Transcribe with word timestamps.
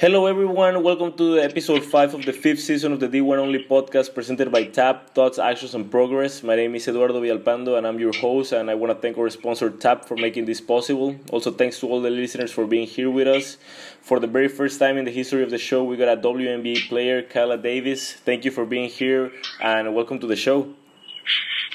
Hello, 0.00 0.24
everyone. 0.24 0.82
Welcome 0.82 1.12
to 1.18 1.38
episode 1.38 1.84
5 1.84 2.14
of 2.14 2.24
the 2.24 2.32
fifth 2.32 2.60
season 2.60 2.94
of 2.94 3.00
the 3.00 3.06
D1 3.06 3.36
Only 3.36 3.62
podcast 3.62 4.14
presented 4.14 4.50
by 4.50 4.64
TAP 4.64 5.10
Thoughts, 5.14 5.38
Actions, 5.38 5.74
and 5.74 5.90
Progress. 5.90 6.42
My 6.42 6.56
name 6.56 6.74
is 6.74 6.88
Eduardo 6.88 7.20
Villalpando, 7.20 7.76
and 7.76 7.86
I'm 7.86 8.00
your 8.00 8.14
host. 8.14 8.52
And 8.52 8.70
I 8.70 8.74
want 8.76 8.94
to 8.94 8.98
thank 8.98 9.18
our 9.18 9.28
sponsor, 9.28 9.68
TAP, 9.68 10.06
for 10.06 10.16
making 10.16 10.46
this 10.46 10.58
possible. 10.58 11.16
Also, 11.30 11.50
thanks 11.50 11.78
to 11.80 11.86
all 11.86 12.00
the 12.00 12.08
listeners 12.08 12.50
for 12.50 12.66
being 12.66 12.86
here 12.86 13.10
with 13.10 13.28
us. 13.28 13.58
For 14.00 14.18
the 14.18 14.26
very 14.26 14.48
first 14.48 14.78
time 14.78 14.96
in 14.96 15.04
the 15.04 15.10
history 15.10 15.42
of 15.42 15.50
the 15.50 15.58
show, 15.58 15.84
we 15.84 15.98
got 15.98 16.08
a 16.08 16.18
WNBA 16.18 16.88
player, 16.88 17.22
Kaela 17.22 17.62
Davis. 17.62 18.14
Thank 18.14 18.46
you 18.46 18.50
for 18.50 18.64
being 18.64 18.88
here, 18.88 19.30
and 19.60 19.94
welcome 19.94 20.18
to 20.20 20.26
the 20.26 20.36
show. 20.36 20.62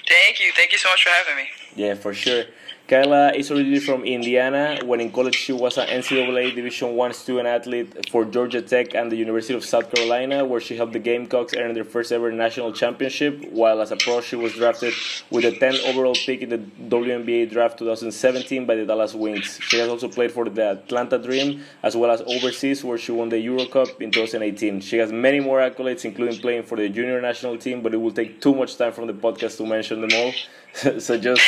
Thank 0.07 0.39
you. 0.39 0.51
Thank 0.55 0.71
you 0.71 0.79
so 0.79 0.89
much 0.89 1.03
for 1.03 1.11
having 1.11 1.35
me. 1.35 1.47
Yeah, 1.75 1.93
for 1.93 2.15
sure. 2.15 2.45
Kaela 2.87 3.33
is 3.35 3.49
originally 3.49 3.79
from 3.79 4.03
Indiana. 4.03 4.77
When 4.85 5.01
in 5.01 5.11
college, 5.11 5.33
she 5.33 5.51
was 5.51 5.79
an 5.79 5.87
NCAA 5.87 6.53
Division 6.53 6.95
One 6.95 7.13
student 7.13 7.47
athlete 7.47 8.11
for 8.11 8.25
Georgia 8.25 8.61
Tech 8.61 8.93
and 8.93 9.11
the 9.11 9.15
University 9.15 9.55
of 9.55 9.65
South 9.65 9.91
Carolina, 9.91 10.45
where 10.45 10.61
she 10.61 10.77
helped 10.77 10.93
the 10.93 10.99
Gamecocks 10.99 11.55
earn 11.55 11.73
their 11.73 11.83
first 11.83 12.11
ever 12.11 12.31
national 12.31 12.73
championship. 12.73 13.43
While 13.49 13.81
as 13.81 13.91
a 13.91 13.95
pro, 13.95 14.21
she 14.21 14.35
was 14.35 14.53
drafted 14.53 14.93
with 15.31 15.45
a 15.45 15.53
10th 15.53 15.83
overall 15.89 16.13
pick 16.13 16.43
in 16.43 16.49
the 16.49 16.59
WNBA 16.59 17.49
draft 17.49 17.79
2017 17.79 18.67
by 18.67 18.75
the 18.75 18.85
Dallas 18.85 19.15
Wings. 19.15 19.57
She 19.63 19.79
has 19.79 19.89
also 19.89 20.07
played 20.07 20.31
for 20.31 20.47
the 20.47 20.73
Atlanta 20.73 21.17
Dream 21.17 21.63
as 21.81 21.97
well 21.97 22.11
as 22.11 22.21
overseas, 22.21 22.83
where 22.83 22.99
she 22.99 23.11
won 23.11 23.29
the 23.29 23.39
Euro 23.39 23.65
Cup 23.65 23.99
in 23.99 24.11
2018. 24.11 24.81
She 24.81 24.97
has 24.97 25.11
many 25.11 25.39
more 25.39 25.57
accolades, 25.57 26.05
including 26.05 26.39
playing 26.39 26.61
for 26.61 26.75
the 26.75 26.87
junior 26.89 27.19
national 27.19 27.57
team, 27.57 27.81
but 27.81 27.95
it 27.95 27.97
will 27.97 28.11
take 28.11 28.41
too 28.41 28.53
much 28.53 28.77
time 28.77 28.93
from 28.93 29.07
the 29.07 29.13
podcast 29.13 29.57
to 29.57 29.65
mention 29.65 30.01
them 30.01 30.11
all. 30.13 30.33
so 30.99 31.17
just 31.17 31.41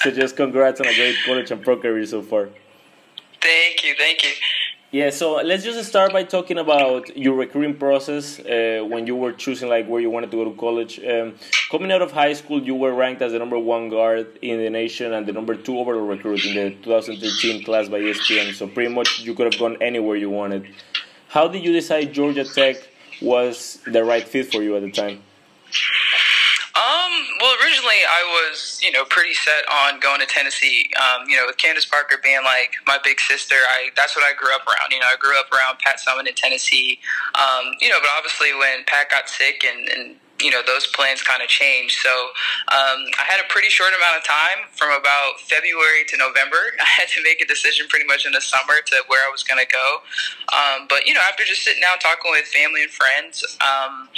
so 0.00 0.10
just 0.10 0.36
congrats 0.36 0.80
on 0.80 0.86
a 0.86 0.94
great 0.94 1.16
college 1.24 1.50
and 1.50 1.62
pro 1.62 1.76
career 1.76 2.06
so 2.06 2.22
far. 2.22 2.48
Thank 3.40 3.84
you, 3.84 3.94
thank 3.96 4.22
you. 4.22 4.30
Yeah, 4.90 5.10
so 5.10 5.34
let's 5.34 5.64
just 5.64 5.86
start 5.86 6.14
by 6.14 6.24
talking 6.24 6.56
about 6.56 7.14
your 7.14 7.34
recruiting 7.34 7.76
process 7.76 8.40
uh, 8.40 8.82
when 8.88 9.06
you 9.06 9.16
were 9.16 9.32
choosing 9.32 9.68
like 9.68 9.86
where 9.86 10.00
you 10.00 10.08
wanted 10.08 10.30
to 10.30 10.38
go 10.38 10.44
to 10.50 10.56
college. 10.56 10.98
Um, 11.04 11.34
coming 11.70 11.92
out 11.92 12.00
of 12.00 12.10
high 12.10 12.32
school, 12.32 12.62
you 12.62 12.74
were 12.74 12.94
ranked 12.94 13.20
as 13.20 13.32
the 13.32 13.38
number 13.38 13.58
one 13.58 13.90
guard 13.90 14.38
in 14.40 14.56
the 14.56 14.70
nation 14.70 15.12
and 15.12 15.26
the 15.26 15.32
number 15.32 15.54
two 15.56 15.78
overall 15.78 16.06
recruit 16.06 16.42
in 16.46 16.54
the 16.54 16.70
2013 16.82 17.64
class 17.64 17.88
by 17.88 18.00
ESPN. 18.00 18.54
So 18.54 18.66
pretty 18.66 18.94
much 18.94 19.20
you 19.20 19.34
could 19.34 19.52
have 19.52 19.60
gone 19.60 19.76
anywhere 19.82 20.16
you 20.16 20.30
wanted. 20.30 20.66
How 21.28 21.48
did 21.48 21.62
you 21.62 21.72
decide 21.72 22.14
Georgia 22.14 22.44
Tech 22.44 22.76
was 23.20 23.80
the 23.86 24.02
right 24.02 24.26
fit 24.26 24.50
for 24.50 24.62
you 24.62 24.74
at 24.74 24.80
the 24.80 24.90
time? 24.90 25.22
Um, 26.78 27.26
well, 27.42 27.58
originally 27.58 28.06
I 28.06 28.22
was, 28.38 28.78
you 28.82 28.92
know, 28.92 29.02
pretty 29.10 29.34
set 29.34 29.66
on 29.66 29.98
going 29.98 30.20
to 30.20 30.26
Tennessee. 30.26 30.86
Um, 30.94 31.28
you 31.28 31.34
know, 31.34 31.42
with 31.46 31.56
Candace 31.56 31.84
Parker 31.84 32.22
being 32.22 32.44
like 32.44 32.70
my 32.86 32.98
big 33.02 33.18
sister, 33.18 33.56
I 33.56 33.90
that's 33.96 34.14
what 34.14 34.24
I 34.24 34.30
grew 34.38 34.54
up 34.54 34.62
around. 34.62 34.94
You 34.94 35.00
know, 35.00 35.10
I 35.10 35.16
grew 35.18 35.34
up 35.40 35.50
around 35.50 35.82
Pat 35.82 35.98
Summitt 35.98 36.28
in 36.28 36.34
Tennessee. 36.34 37.00
Um, 37.34 37.74
you 37.80 37.88
know, 37.88 37.98
but 37.98 38.10
obviously 38.16 38.54
when 38.54 38.86
Pat 38.86 39.10
got 39.10 39.28
sick 39.28 39.66
and, 39.66 39.88
and 39.88 40.16
you 40.38 40.54
know 40.54 40.62
those 40.62 40.86
plans 40.86 41.18
kind 41.18 41.42
of 41.42 41.48
changed. 41.48 41.98
So 41.98 42.14
um, 42.70 43.10
I 43.18 43.26
had 43.26 43.42
a 43.42 43.48
pretty 43.50 43.74
short 43.74 43.90
amount 43.90 44.22
of 44.22 44.22
time 44.22 44.70
from 44.70 44.94
about 44.94 45.42
February 45.42 46.06
to 46.14 46.16
November. 46.16 46.62
I 46.80 46.86
had 46.86 47.10
to 47.18 47.22
make 47.26 47.42
a 47.42 47.46
decision 47.46 47.90
pretty 47.90 48.06
much 48.06 48.22
in 48.22 48.30
the 48.30 48.40
summer 48.40 48.78
to 48.86 48.94
where 49.10 49.26
I 49.26 49.30
was 49.34 49.42
going 49.42 49.58
to 49.58 49.66
go. 49.66 49.88
Um, 50.54 50.86
but 50.86 51.10
you 51.10 51.14
know, 51.14 51.26
after 51.26 51.42
just 51.42 51.66
sitting 51.66 51.82
down 51.82 51.98
talking 51.98 52.30
with 52.30 52.46
family 52.46 52.86
and 52.86 52.92
friends. 52.94 53.42
Um, 53.58 54.08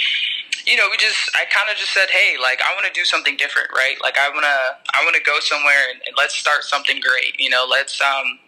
you 0.65 0.77
know, 0.77 0.87
we 0.89 0.97
just, 0.97 1.17
I 1.35 1.45
kind 1.45 1.69
of 1.69 1.77
just 1.77 1.93
said, 1.93 2.09
hey, 2.09 2.35
like, 2.41 2.59
I 2.61 2.73
want 2.73 2.85
to 2.85 2.93
do 2.93 3.05
something 3.05 3.37
different, 3.37 3.69
right? 3.73 3.95
Like, 4.01 4.17
I 4.17 4.29
want 4.29 4.43
to, 4.43 4.59
I 4.93 5.03
want 5.03 5.15
to 5.15 5.23
go 5.23 5.39
somewhere 5.39 5.89
and, 5.91 6.01
and 6.05 6.15
let's 6.17 6.35
start 6.35 6.63
something 6.63 6.99
great. 6.99 7.39
You 7.39 7.49
know, 7.49 7.67
let's, 7.69 7.99
um, 8.01 8.39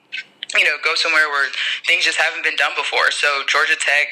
you 0.58 0.64
know, 0.64 0.78
go 0.84 0.96
somewhere 0.96 1.30
where 1.30 1.50
things 1.86 2.06
just 2.06 2.20
haven't 2.20 2.44
been 2.44 2.56
done 2.56 2.74
before. 2.78 3.12
So 3.12 3.44
Georgia 3.48 3.76
Tech 3.80 4.08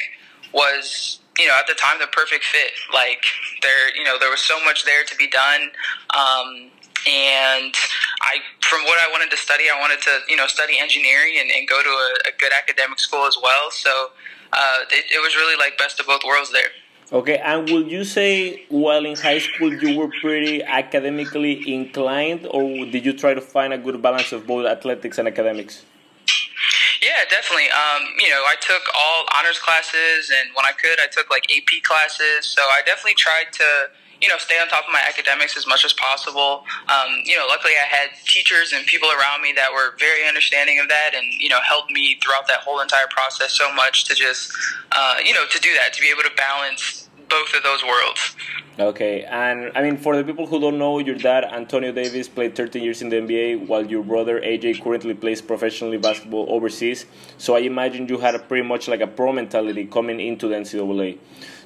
was 0.53 1.19
you 1.39 1.47
know, 1.47 1.56
at 1.57 1.67
the 1.67 1.73
time, 1.73 1.97
the 2.00 2.07
perfect 2.07 2.44
fit. 2.44 2.72
Like 2.94 3.23
there, 3.62 3.95
you 3.95 4.03
know, 4.03 4.18
there 4.19 4.29
was 4.29 4.41
so 4.41 4.63
much 4.66 4.83
there 4.85 5.03
to 5.03 5.16
be 5.16 5.28
done. 5.28 5.72
Um, 6.12 6.69
and 7.07 7.73
I, 8.22 8.38
from 8.62 8.83
what 8.83 9.00
I 9.00 9.09
wanted 9.12 9.31
to 9.31 9.38
study, 9.38 9.66
I 9.73 9.79
wanted 9.79 10.01
to, 10.01 10.19
you 10.28 10.35
know, 10.35 10.45
study 10.47 10.78
engineering 10.78 11.38
and, 11.39 11.50
and 11.50 11.68
go 11.68 11.81
to 11.81 11.89
a, 11.89 12.29
a, 12.29 12.31
good 12.38 12.51
academic 12.53 13.00
school 13.00 13.25
as 13.25 13.38
well. 13.41 13.72
So 13.72 14.12
uh, 14.53 14.79
it, 14.91 15.06
it 15.09 15.19
was 15.19 15.35
really 15.35 15.57
like 15.57 15.78
best 15.79 16.00
of 16.00 16.06
both 16.06 16.22
worlds 16.28 16.51
there. 16.51 16.69
Okay, 17.13 17.38
and 17.39 17.69
would 17.69 17.91
you 17.91 18.05
say 18.05 18.63
while 18.69 19.05
in 19.05 19.17
high 19.17 19.39
school 19.39 19.73
you 19.73 19.99
were 19.99 20.09
pretty 20.22 20.63
academically 20.63 21.73
inclined, 21.73 22.47
or 22.49 22.85
did 22.85 23.05
you 23.05 23.11
try 23.11 23.33
to 23.33 23.41
find 23.41 23.73
a 23.73 23.77
good 23.77 24.01
balance 24.01 24.31
of 24.31 24.47
both 24.47 24.66
athletics 24.66 25.17
and 25.17 25.27
academics? 25.27 25.83
Yeah, 27.01 27.27
definitely. 27.29 27.67
Um, 27.67 28.03
you 28.17 28.29
know, 28.29 28.44
I 28.47 28.55
took 28.61 28.83
all 28.95 29.25
honors 29.35 29.59
classes, 29.59 30.31
and 30.39 30.51
when 30.55 30.66
I 30.66 30.71
could, 30.71 31.01
I 31.01 31.07
took 31.11 31.29
like 31.29 31.44
AP 31.51 31.83
classes. 31.83 32.45
So 32.45 32.61
I 32.61 32.79
definitely 32.85 33.16
tried 33.16 33.51
to, 33.59 33.89
you 34.21 34.29
know, 34.29 34.38
stay 34.38 34.55
on 34.61 34.69
top 34.69 34.85
of 34.88 34.94
my 34.94 35.01
academics 35.05 35.57
as 35.57 35.67
much 35.67 35.83
as 35.83 35.91
possible. 35.91 36.63
Um, 36.88 37.23
you 37.25 37.35
know, 37.35 37.45
luckily 37.45 37.73
I 37.75 37.94
had 37.94 38.16
teachers 38.23 38.71
and 38.71 38.85
people 38.85 39.09
around 39.09 39.41
me 39.41 39.51
that 39.57 39.73
were 39.73 39.97
very 40.00 40.25
understanding 40.25 40.79
of 40.79 40.88
that, 40.88 41.11
and 41.13 41.25
you 41.33 41.50
know, 41.50 41.59
helped 41.59 41.91
me 41.91 42.17
throughout 42.23 42.47
that 42.47 42.59
whole 42.59 42.79
entire 42.79 43.07
process 43.09 43.51
so 43.51 43.69
much 43.73 44.05
to 44.05 44.16
just, 44.16 44.53
uh, 44.94 45.16
you 45.25 45.33
know, 45.33 45.44
to 45.50 45.59
do 45.59 45.73
that, 45.73 45.91
to 45.91 46.01
be 46.01 46.09
able 46.09 46.23
to 46.23 46.31
balance 46.38 47.00
both 47.31 47.53
of 47.56 47.64
those 47.64 47.84
worlds. 47.84 48.36
Okay, 48.80 49.24
and 49.24 49.72
I 49.75 49.81
mean, 49.81 49.97
for 49.97 50.16
the 50.16 50.24
people 50.24 50.47
who 50.47 50.59
don't 50.59 50.78
know, 50.78 51.00
your 51.00 51.16
dad, 51.16 51.44
Antonio 51.46 51.92
Davis, 51.92 52.28
played 52.28 52.56
13 52.56 52.81
years 52.84 53.02
in 53.02 53.09
the 53.09 53.18
NBA, 53.18 53.68
while 53.68 53.86
your 53.86 54.03
brother, 54.03 54.40
AJ, 54.40 54.81
currently 54.81 55.14
plays 55.14 55.42
professionally 55.42 55.97
basketball 55.97 56.46
overseas. 56.50 57.06
So 57.38 57.56
I 57.56 57.59
imagine 57.59 58.08
you 58.08 58.18
had 58.18 58.36
pretty 58.47 58.68
much 58.68 58.88
like 58.88 59.02
a 59.02 59.08
pro 59.08 59.34
mentality 59.34 59.86
coming 59.86 60.19
into 60.19 60.47
the 60.47 60.56
NCAA. 60.56 61.18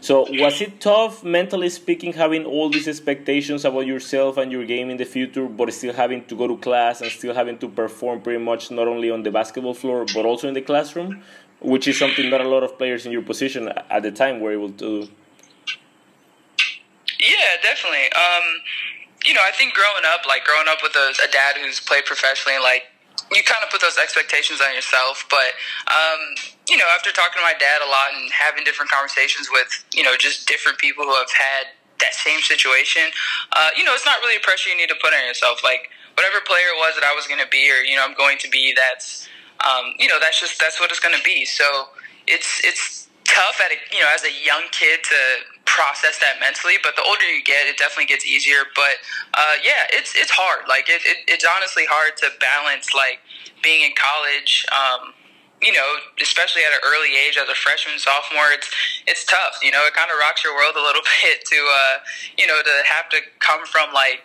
So 0.01 0.27
was 0.29 0.61
it 0.61 0.79
tough, 0.81 1.23
mentally 1.23 1.69
speaking, 1.69 2.13
having 2.13 2.45
all 2.45 2.69
these 2.69 2.87
expectations 2.87 3.65
about 3.65 3.87
yourself 3.87 4.37
and 4.37 4.51
your 4.51 4.65
game 4.65 4.89
in 4.89 4.97
the 4.97 5.05
future, 5.05 5.47
but 5.47 5.73
still 5.73 5.93
having 5.93 6.25
to 6.25 6.35
go 6.35 6.47
to 6.47 6.57
class 6.57 7.01
and 7.01 7.09
still 7.09 7.33
having 7.33 7.57
to 7.59 7.67
perform 7.67 8.21
pretty 8.21 8.43
much 8.43 8.71
not 8.71 8.87
only 8.87 9.09
on 9.09 9.23
the 9.23 9.31
basketball 9.31 9.73
floor, 9.73 10.05
but 10.13 10.25
also 10.25 10.47
in 10.47 10.53
the 10.53 10.61
classroom? 10.61 11.23
Which 11.59 11.87
is 11.87 11.97
something 11.97 12.29
not 12.29 12.41
a 12.41 12.47
lot 12.47 12.63
of 12.63 12.77
players 12.77 13.05
in 13.05 13.11
your 13.11 13.23
position 13.23 13.69
at 13.89 14.03
the 14.03 14.11
time 14.11 14.41
were 14.41 14.51
able 14.51 14.69
to 14.71 14.75
do. 14.75 15.09
Yeah, 17.19 17.61
definitely. 17.63 18.11
Um, 18.11 18.45
you 19.25 19.33
know, 19.33 19.41
I 19.41 19.51
think 19.51 19.73
growing 19.73 20.05
up, 20.05 20.27
like 20.27 20.45
growing 20.45 20.67
up 20.67 20.79
with 20.83 20.95
a, 20.95 21.13
a 21.23 21.29
dad 21.31 21.57
who's 21.57 21.79
played 21.79 22.05
professionally, 22.05 22.59
like 22.59 22.91
you 23.33 23.41
kind 23.41 23.63
of 23.63 23.71
put 23.71 23.81
those 23.81 23.97
expectations 23.97 24.61
on 24.61 24.75
yourself. 24.75 25.25
But 25.29 25.57
um, 25.89 26.19
you 26.69 26.77
know, 26.77 26.85
after 26.93 27.09
talking 27.11 27.41
to 27.41 27.45
my 27.45 27.57
dad 27.57 27.81
a 27.81 27.89
lot 27.89 28.13
and 28.13 28.29
having 28.31 28.63
different 28.63 28.91
conversations 28.91 29.49
with 29.51 29.67
you 29.93 30.03
know 30.03 30.13
just 30.17 30.47
different 30.47 30.77
people 30.77 31.03
who 31.05 31.15
have 31.15 31.31
had 31.31 31.73
that 32.03 32.13
same 32.13 32.41
situation, 32.41 33.09
uh, 33.55 33.71
you 33.73 33.83
know, 33.83 33.95
it's 33.95 34.05
not 34.05 34.19
really 34.19 34.35
a 34.35 34.43
pressure 34.43 34.69
you 34.69 34.77
need 34.77 34.91
to 34.91 34.99
put 35.01 35.15
on 35.15 35.25
yourself. 35.25 35.63
Like 35.63 35.89
whatever 36.13 36.43
player 36.45 36.69
it 36.75 36.77
was 36.77 36.95
that 36.95 37.03
I 37.03 37.15
was 37.15 37.25
going 37.25 37.41
to 37.41 37.49
be, 37.49 37.71
or 37.71 37.81
you 37.81 37.95
know, 37.95 38.05
I'm 38.05 38.15
going 38.15 38.37
to 38.39 38.49
be. 38.49 38.75
That's 38.75 39.27
um, 39.63 39.97
you 39.97 40.07
know, 40.07 40.19
that's 40.19 40.39
just 40.39 40.59
that's 40.59 40.79
what 40.79 40.91
it's 40.91 40.99
going 40.99 41.15
to 41.15 41.23
be. 41.23 41.45
So 41.45 41.65
it's 42.27 42.61
it's 42.63 43.04
tough 43.35 43.59
at 43.59 43.71
a, 43.71 43.77
you 43.91 43.99
know 43.99 44.07
as 44.15 44.23
a 44.23 44.31
young 44.31 44.63
kid 44.71 45.03
to 45.03 45.19
process 45.67 46.17
that 46.23 46.39
mentally. 46.39 46.79
But 46.81 46.95
the 46.95 47.03
older 47.03 47.27
you 47.27 47.43
get, 47.43 47.67
it 47.67 47.77
definitely 47.77 48.07
gets 48.07 48.25
easier. 48.25 48.63
But 48.73 49.03
uh, 49.35 49.59
yeah, 49.59 49.91
it's 49.91 50.15
it's 50.15 50.31
hard. 50.31 50.65
Like 50.71 50.87
it, 50.87 51.03
it, 51.03 51.27
it's 51.27 51.43
honestly 51.43 51.83
hard 51.85 52.15
to 52.23 52.31
balance 52.39 52.95
like 52.95 53.19
being 53.61 53.83
in 53.83 53.91
college. 53.99 54.65
Um, 54.71 55.13
you 55.63 55.71
know, 55.71 55.87
especially 56.21 56.61
at 56.67 56.71
an 56.75 56.83
early 56.83 57.15
age 57.15 57.39
as 57.39 57.47
a 57.47 57.55
freshman, 57.55 57.99
sophomore, 57.99 58.51
it's 58.51 58.69
it's 59.07 59.23
tough. 59.27 59.59
You 59.61 59.71
know, 59.71 59.83
it 59.83 59.93
kind 59.93 60.11
of 60.11 60.17
rocks 60.19 60.43
your 60.43 60.55
world 60.55 60.75
a 60.79 60.83
little 60.83 61.03
bit 61.21 61.43
to 61.43 61.59
uh, 61.59 61.95
you 62.39 62.47
know 62.47 62.59
to 62.63 62.75
have 62.87 63.11
to 63.11 63.19
come 63.39 63.67
from 63.67 63.91
like 63.93 64.24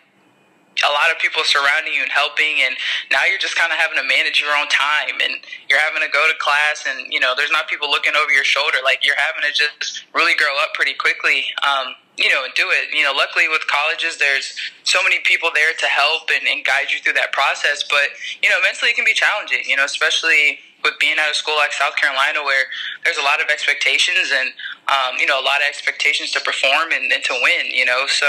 a 0.85 0.93
lot 0.93 1.13
of 1.13 1.21
people 1.21 1.45
surrounding 1.45 1.93
you 1.93 2.03
and 2.03 2.13
helping 2.13 2.65
and 2.65 2.77
now 3.13 3.21
you're 3.29 3.41
just 3.41 3.57
kind 3.57 3.73
of 3.73 3.79
having 3.79 3.97
to 4.01 4.07
manage 4.07 4.41
your 4.41 4.53
own 4.57 4.69
time 4.69 5.21
and 5.21 5.41
you're 5.69 5.81
having 5.81 6.01
to 6.01 6.09
go 6.09 6.25
to 6.25 6.37
class 6.41 6.89
and 6.89 7.13
you 7.13 7.21
know 7.21 7.35
there's 7.37 7.53
not 7.53 7.69
people 7.69 7.91
looking 7.91 8.17
over 8.17 8.33
your 8.33 8.45
shoulder 8.45 8.79
like 8.85 9.05
you're 9.05 9.19
having 9.19 9.45
to 9.45 9.53
just 9.53 10.05
really 10.15 10.35
grow 10.35 10.53
up 10.61 10.73
pretty 10.73 10.95
quickly 10.95 11.45
um, 11.61 11.93
you 12.17 12.29
know 12.29 12.45
and 12.45 12.53
do 12.55 12.69
it. 12.73 12.93
You 12.93 13.05
know 13.05 13.13
luckily 13.13 13.49
with 13.49 13.65
colleges 13.69 14.17
there's 14.17 14.57
so 14.85 15.03
many 15.03 15.21
people 15.25 15.51
there 15.55 15.73
to 15.77 15.87
help 15.87 16.33
and, 16.33 16.49
and 16.49 16.65
guide 16.65 16.89
you 16.89 17.01
through 17.01 17.17
that 17.21 17.33
process 17.33 17.85
but 17.85 18.17
you 18.43 18.49
know 18.49 18.57
mentally 18.65 18.93
it 18.93 18.97
can 18.97 19.05
be 19.05 19.15
challenging 19.15 19.65
you 19.69 19.77
know 19.77 19.85
especially 19.85 20.61
with 20.83 20.95
being 20.99 21.19
at 21.19 21.31
a 21.31 21.35
school 21.35 21.57
like 21.57 21.73
South 21.73 21.97
Carolina, 21.97 22.43
where 22.43 22.65
there's 23.05 23.19
a 23.19 23.23
lot 23.23 23.41
of 23.41 23.49
expectations 23.49 24.33
and 24.33 24.53
um, 24.91 25.17
you 25.19 25.27
know 25.27 25.41
a 25.41 25.45
lot 25.47 25.63
of 25.63 25.67
expectations 25.69 26.31
to 26.33 26.41
perform 26.41 26.93
and, 26.93 27.11
and 27.13 27.23
to 27.25 27.35
win. 27.43 27.67
You 27.71 27.87
know, 27.87 28.07
so 28.07 28.27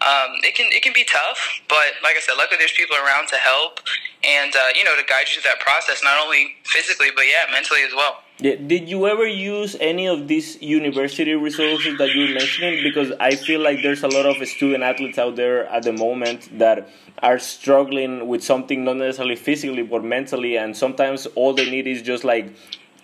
um, 0.00 0.38
it 0.42 0.54
can 0.54 0.70
it 0.70 0.82
can 0.82 0.92
be 0.92 1.04
tough, 1.04 1.60
but 1.68 1.98
like 2.02 2.16
I 2.16 2.20
said, 2.20 2.34
luckily 2.38 2.58
there's 2.58 2.72
people 2.72 2.96
around 2.96 3.28
to 3.28 3.36
help 3.36 3.80
and 4.24 4.54
uh, 4.54 4.68
you 4.74 4.84
know 4.84 4.96
to 4.96 5.04
guide 5.04 5.26
you 5.28 5.40
through 5.40 5.50
that 5.50 5.60
process, 5.60 6.02
not 6.02 6.18
only 6.24 6.56
physically 6.64 7.08
but 7.14 7.26
yeah, 7.26 7.50
mentally 7.52 7.82
as 7.82 7.92
well. 7.94 8.22
Did 8.38 8.90
you 8.90 9.06
ever 9.06 9.26
use 9.26 9.76
any 9.80 10.06
of 10.06 10.28
these 10.28 10.60
university 10.60 11.32
resources 11.32 11.96
that 11.96 12.14
you're 12.14 12.34
mentioning? 12.34 12.82
Because 12.82 13.10
I 13.18 13.34
feel 13.34 13.62
like 13.62 13.80
there's 13.82 14.02
a 14.02 14.08
lot 14.08 14.26
of 14.26 14.46
student 14.46 14.82
athletes 14.82 15.16
out 15.16 15.36
there 15.36 15.66
at 15.68 15.84
the 15.84 15.94
moment 15.94 16.58
that 16.58 16.90
are 17.22 17.38
struggling 17.38 18.28
with 18.28 18.44
something 18.44 18.84
not 18.84 18.98
necessarily 18.98 19.36
physically 19.36 19.82
but 19.82 20.04
mentally, 20.04 20.58
and 20.58 20.76
sometimes 20.76 21.24
all 21.34 21.54
they 21.54 21.70
need 21.70 21.86
is 21.86 22.02
just 22.02 22.24
like 22.24 22.54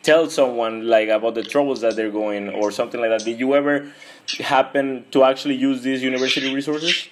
tell 0.02 0.28
someone 0.28 0.86
like 0.86 1.08
about 1.08 1.34
the 1.34 1.42
troubles 1.42 1.80
that 1.80 1.96
they're 1.96 2.10
going 2.10 2.48
or 2.50 2.70
something 2.70 3.00
like 3.00 3.10
that. 3.10 3.24
Did 3.24 3.38
you 3.38 3.54
ever 3.54 3.92
happen 4.38 5.04
to 5.12 5.24
actually 5.24 5.54
use 5.54 5.82
these 5.82 6.02
university 6.02 6.54
resources? 6.54 7.08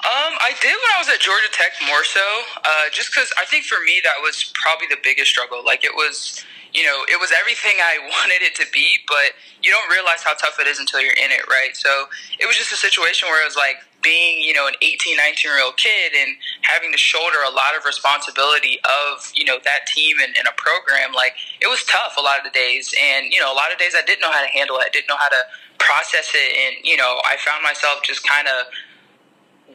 Um, 0.00 0.32
I 0.40 0.52
did 0.60 0.72
when 0.72 0.92
I 0.96 0.98
was 0.98 1.08
at 1.08 1.20
Georgia 1.20 1.48
Tech 1.52 1.72
more 1.86 2.04
so, 2.04 2.24
uh, 2.64 2.88
just 2.90 3.12
because 3.12 3.30
I 3.38 3.44
think 3.44 3.64
for 3.64 3.78
me 3.84 4.00
that 4.04 4.16
was 4.22 4.52
probably 4.54 4.86
the 4.88 4.96
biggest 5.02 5.30
struggle. 5.30 5.62
Like 5.64 5.84
it 5.84 5.94
was, 5.94 6.42
you 6.72 6.84
know, 6.84 7.04
it 7.08 7.20
was 7.20 7.32
everything 7.38 7.76
I 7.80 7.98
wanted 8.08 8.40
it 8.40 8.54
to 8.56 8.66
be, 8.72 8.98
but 9.06 9.36
you 9.62 9.70
don't 9.70 9.90
realize 9.90 10.22
how 10.22 10.34
tough 10.34 10.56
it 10.58 10.66
is 10.66 10.78
until 10.78 11.00
you're 11.00 11.20
in 11.20 11.30
it, 11.30 11.44
right? 11.48 11.76
So 11.76 12.08
it 12.38 12.46
was 12.46 12.56
just 12.56 12.72
a 12.72 12.76
situation 12.76 13.28
where 13.28 13.42
it 13.42 13.46
was 13.46 13.56
like 13.56 13.76
being, 14.02 14.42
you 14.42 14.52
know, 14.52 14.66
an 14.66 14.74
18, 14.82 15.16
19 15.16 15.36
year 15.44 15.62
old 15.64 15.76
kid 15.76 16.12
and 16.16 16.36
having 16.62 16.92
to 16.92 16.98
shoulder 16.98 17.38
a 17.46 17.50
lot 17.50 17.76
of 17.76 17.84
responsibility 17.84 18.78
of, 18.84 19.32
you 19.34 19.44
know, 19.44 19.58
that 19.64 19.86
team 19.86 20.16
and, 20.22 20.34
and 20.38 20.48
a 20.48 20.54
program. 20.56 21.12
Like 21.12 21.34
it 21.60 21.68
was 21.68 21.84
tough 21.84 22.16
a 22.18 22.22
lot 22.22 22.38
of 22.38 22.44
the 22.44 22.54
days. 22.56 22.94
And, 22.96 23.32
you 23.32 23.40
know, 23.40 23.52
a 23.52 23.56
lot 23.56 23.72
of 23.72 23.78
days 23.78 23.94
I 23.96 24.02
didn't 24.02 24.20
know 24.20 24.32
how 24.32 24.42
to 24.42 24.52
handle 24.52 24.76
it. 24.78 24.86
I 24.86 24.90
didn't 24.90 25.08
know 25.08 25.20
how 25.20 25.28
to 25.28 25.42
process 25.78 26.32
it. 26.34 26.50
And, 26.56 26.84
you 26.84 26.96
know, 26.96 27.20
I 27.24 27.36
found 27.44 27.62
myself 27.62 28.02
just 28.02 28.26
kind 28.26 28.48
of, 28.48 28.66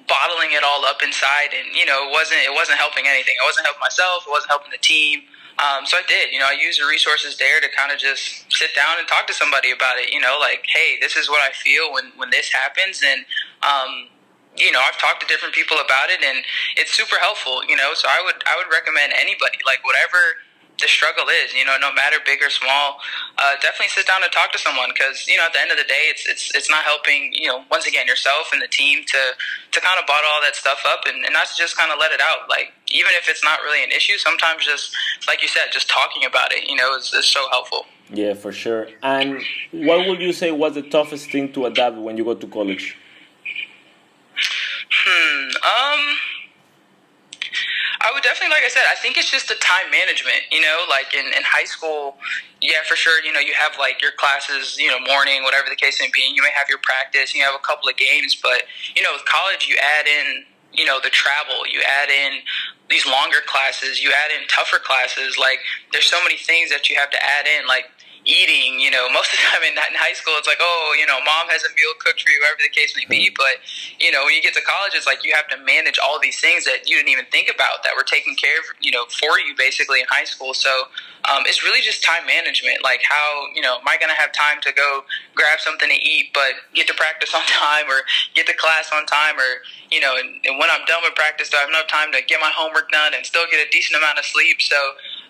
bottling 0.07 0.53
it 0.53 0.63
all 0.63 0.85
up 0.85 1.01
inside, 1.01 1.49
and 1.49 1.73
you 1.73 1.85
know, 1.85 2.07
it 2.07 2.11
wasn't 2.11 2.39
it 2.41 2.53
wasn't 2.53 2.77
helping 2.77 3.07
anything. 3.07 3.33
It 3.33 3.45
wasn't 3.45 3.65
helping 3.65 3.81
myself. 3.81 4.25
It 4.27 4.29
wasn't 4.29 4.51
helping 4.51 4.71
the 4.71 4.81
team. 4.81 5.25
Um, 5.55 5.85
so 5.85 5.95
I 5.95 6.03
did, 6.07 6.33
you 6.33 6.39
know, 6.39 6.51
I 6.51 6.57
used 6.59 6.81
the 6.81 6.85
resources 6.85 7.37
there 7.37 7.61
to 7.61 7.67
kind 7.71 7.91
of 7.91 7.97
just 7.97 8.43
sit 8.51 8.75
down 8.75 8.99
and 8.99 9.07
talk 9.07 9.25
to 9.27 9.33
somebody 9.33 9.71
about 9.71 9.97
it. 9.97 10.11
You 10.11 10.19
know, 10.19 10.37
like, 10.39 10.67
hey, 10.67 10.99
this 10.99 11.15
is 11.15 11.29
what 11.29 11.39
I 11.41 11.53
feel 11.53 11.93
when 11.93 12.11
when 12.17 12.29
this 12.29 12.51
happens, 12.51 13.01
and 13.03 13.25
um, 13.63 14.09
you 14.57 14.71
know, 14.71 14.79
I've 14.79 14.97
talked 14.97 15.21
to 15.21 15.27
different 15.27 15.53
people 15.53 15.77
about 15.77 16.09
it, 16.09 16.23
and 16.23 16.43
it's 16.77 16.91
super 16.93 17.17
helpful. 17.19 17.63
You 17.65 17.75
know, 17.75 17.93
so 17.93 18.07
I 18.07 18.21
would 18.23 18.41
I 18.47 18.55
would 18.57 18.71
recommend 18.71 19.13
anybody, 19.15 19.59
like 19.65 19.83
whatever 19.83 20.41
the 20.79 20.87
struggle 20.87 21.27
is. 21.29 21.53
You 21.53 21.65
know, 21.65 21.75
no 21.79 21.93
matter 21.93 22.17
big 22.25 22.41
or 22.43 22.49
small, 22.49 22.99
uh, 23.37 23.55
definitely 23.61 23.89
sit 23.89 24.07
down 24.07 24.23
and 24.23 24.31
talk 24.31 24.51
to 24.51 24.59
someone 24.59 24.91
because 24.91 25.27
you 25.27 25.37
know 25.37 25.45
at 25.45 25.53
the 25.53 25.61
end 25.61 25.71
of 25.71 25.77
the 25.77 25.87
day, 25.87 26.11
it's 26.11 26.27
it's 26.27 26.53
it's 26.55 26.69
not 26.69 26.83
helping. 26.83 27.33
You 27.33 27.47
know, 27.47 27.63
once 27.71 27.87
again, 27.87 28.07
yourself 28.07 28.51
and 28.53 28.61
the 28.61 28.67
team 28.67 29.03
to 29.07 29.21
to 29.71 29.77
kind 29.81 29.99
of 29.99 30.07
bottle 30.07 30.29
all 30.31 30.41
that 30.41 30.55
stuff 30.55 30.83
up 30.87 31.05
and, 31.05 31.23
and 31.23 31.33
not 31.33 31.47
to 31.47 31.55
just 31.55 31.77
kind 31.77 31.91
of 31.91 31.99
let 31.99 32.11
it 32.11 32.21
out. 32.21 32.49
Like 32.49 32.73
even 32.91 33.11
if 33.15 33.29
it's 33.29 33.43
not 33.43 33.59
really 33.61 33.83
an 33.83 33.91
issue, 33.91 34.17
sometimes 34.17 34.65
just 34.65 34.95
like 35.27 35.41
you 35.41 35.47
said, 35.47 35.71
just 35.71 35.89
talking 35.89 36.25
about 36.25 36.51
it, 36.53 36.67
you 36.69 36.75
know, 36.75 36.95
is, 36.95 37.13
is 37.13 37.27
so 37.27 37.47
helpful. 37.49 37.85
Yeah, 38.13 38.35
for 38.35 38.51
sure. 38.51 38.87
And 39.01 39.41
what 39.71 40.07
would 40.07 40.21
you 40.21 40.31
say 40.31 40.51
was 40.51 40.75
the 40.75 40.83
toughest 40.83 41.31
thing 41.31 41.51
to 41.53 41.65
adapt 41.65 41.97
when 41.97 42.17
you 42.17 42.23
go 42.23 42.35
to 42.35 42.47
college? 42.47 42.95
Hmm. 45.05 45.49
Um. 45.61 46.17
I 48.01 48.11
would 48.13 48.21
definitely, 48.21 48.53
like 48.53 48.63
I 48.63 48.69
said, 48.69 48.83
I 48.91 48.93
think 49.01 49.17
it's 49.17 49.31
just 49.31 49.47
the 49.47 49.55
time 49.55 49.89
management. 49.89 50.45
You 50.51 50.61
know, 50.61 50.85
like 50.89 51.13
in, 51.13 51.25
in 51.25 51.41
high 51.41 51.65
school, 51.65 52.17
yeah, 52.61 52.83
for 52.87 52.95
sure. 52.95 53.23
You 53.23 53.33
know, 53.33 53.39
you 53.39 53.53
have 53.57 53.79
like 53.79 54.01
your 54.01 54.11
classes, 54.11 54.77
you 54.77 54.89
know, 54.89 54.99
morning, 54.99 55.41
whatever 55.43 55.69
the 55.69 55.75
case 55.75 55.99
may 55.99 56.09
be. 56.13 56.21
You 56.21 56.43
may 56.43 56.51
have 56.53 56.67
your 56.69 56.77
practice, 56.79 57.33
you 57.33 57.41
have 57.41 57.55
a 57.55 57.63
couple 57.65 57.89
of 57.89 57.97
games, 57.97 58.35
but 58.35 58.63
you 58.95 59.01
know, 59.01 59.13
with 59.13 59.25
college, 59.25 59.67
you 59.67 59.75
add 59.81 60.05
in, 60.05 60.45
you 60.73 60.85
know, 60.85 60.99
the 61.01 61.09
travel, 61.09 61.65
you 61.65 61.81
add 61.81 62.09
in 62.09 62.41
these 62.89 63.05
longer 63.07 63.41
classes, 63.47 64.03
you 64.03 64.11
add 64.11 64.29
in 64.29 64.47
tougher 64.47 64.77
classes. 64.77 65.37
Like, 65.39 65.59
there's 65.91 66.05
so 66.05 66.21
many 66.21 66.37
things 66.37 66.69
that 66.69 66.89
you 66.89 66.95
have 66.97 67.09
to 67.09 67.17
add 67.23 67.47
in. 67.47 67.65
Like, 67.67 67.85
eating, 68.25 68.81
you 68.81 68.89
know, 68.89 69.07
most 69.13 69.31
of 69.31 69.37
the 69.39 69.45
time 69.45 69.63
in, 69.63 69.73
in 69.91 69.95
high 69.97 70.13
school, 70.13 70.33
it's 70.37 70.49
like, 70.49 70.59
oh, 70.59 70.95
you 70.99 71.05
know, 71.05 71.21
mom 71.23 71.47
has 71.53 71.63
a 71.63 71.71
meal 71.77 71.93
cooked 72.01 72.21
for 72.21 72.29
you, 72.29 72.41
whatever 72.41 72.65
the 72.65 72.73
case 72.73 72.97
may 72.97 73.05
be. 73.05 73.29
Hmm. 73.29 73.37
But, 73.37 73.61
you 74.01 74.11
know, 74.11 74.25
when 74.25 74.33
you 74.33 74.41
get 74.41 74.57
to 74.57 74.65
college, 74.65 74.93
it's 74.97 75.07
like 75.07 75.23
you 75.23 75.33
have 75.33 75.47
to 75.53 75.57
manage 75.63 76.01
all 76.01 76.19
these 76.19 76.41
things 76.41 76.65
that 76.65 76.89
you 76.89 76.97
didn't 76.97 77.13
even 77.13 77.25
think 77.29 77.47
about 77.47 77.85
that 77.85 77.93
were 77.95 78.05
taken 78.05 78.35
care 78.35 78.59
of, 78.59 78.65
you 78.81 78.91
know, 78.91 79.05
for 79.07 79.39
you 79.39 79.53
basically 79.55 80.01
in 80.01 80.09
high 80.09 80.25
school. 80.25 80.53
So 80.53 80.89
um, 81.25 81.45
it's 81.45 81.63
really 81.63 81.81
just 81.81 82.03
time 82.03 82.25
management. 82.25 82.83
Like, 82.83 83.01
how, 83.05 83.49
you 83.53 83.61
know, 83.61 83.77
am 83.77 83.87
I 83.87 83.97
going 83.97 84.13
to 84.13 84.19
have 84.19 84.33
time 84.33 84.61
to 84.65 84.73
go 84.73 85.05
grab 85.33 85.61
something 85.61 85.89
to 85.89 85.99
eat, 86.01 86.33
but 86.33 86.57
get 86.73 86.85
to 86.89 86.97
practice 86.97 87.33
on 87.33 87.45
time 87.47 87.85
or 87.89 88.05
get 88.33 88.45
to 88.49 88.55
class 88.57 88.89
on 88.93 89.05
time? 89.05 89.37
Or, 89.37 89.61
you 89.89 90.01
know, 90.01 90.17
and, 90.17 90.41
and 90.45 90.57
when 90.57 90.69
I'm 90.69 90.85
done 90.85 91.05
with 91.05 91.13
practice, 91.13 91.49
do 91.49 91.57
I 91.57 91.65
have 91.65 91.69
enough 91.69 91.87
time 91.87 92.11
to 92.13 92.21
get 92.25 92.41
my 92.41 92.51
homework 92.53 92.89
done 92.91 93.13
and 93.13 93.25
still 93.25 93.45
get 93.49 93.61
a 93.61 93.69
decent 93.69 94.01
amount 94.01 94.17
of 94.17 94.25
sleep? 94.25 94.61
So, 94.61 94.77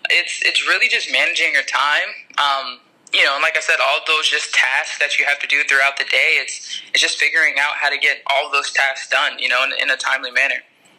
it's 0.10 0.42
it's 0.46 0.68
really 0.68 0.88
just 0.88 1.12
managing 1.12 1.54
your 1.54 1.64
time. 1.64 2.10
Um, 2.38 2.80
you 3.16 3.24
know, 3.24 3.34
and 3.36 3.42
like 3.42 3.56
I 3.58 3.62
said, 3.62 3.78
all 3.80 4.00
those 4.06 4.28
just 4.28 4.54
tasks 4.54 5.00
that 5.00 5.18
you 5.18 5.26
have 5.26 5.40
to 5.40 5.48
do 5.48 5.64
throughout 5.64 5.98
the 5.98 6.04
day. 6.06 6.38
It's 6.42 6.82
it's 6.92 7.02
just 7.02 7.18
figuring 7.18 7.56
out 7.58 7.76
how 7.76 7.90
to 7.90 7.98
get 7.98 8.18
all 8.28 8.52
those 8.52 8.72
tasks 8.72 9.10
done. 9.10 9.40
You 9.40 9.50
know, 9.50 9.64
in, 9.64 9.72
in 9.82 9.90
a 9.90 9.98
timely 9.98 10.32
manner. 10.32 10.56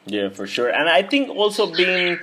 Yeah, 0.07 0.31
for 0.31 0.47
sure. 0.47 0.71
And 0.71 0.89
I 0.89 1.03
think 1.03 1.29
also 1.29 1.71
being 1.73 2.19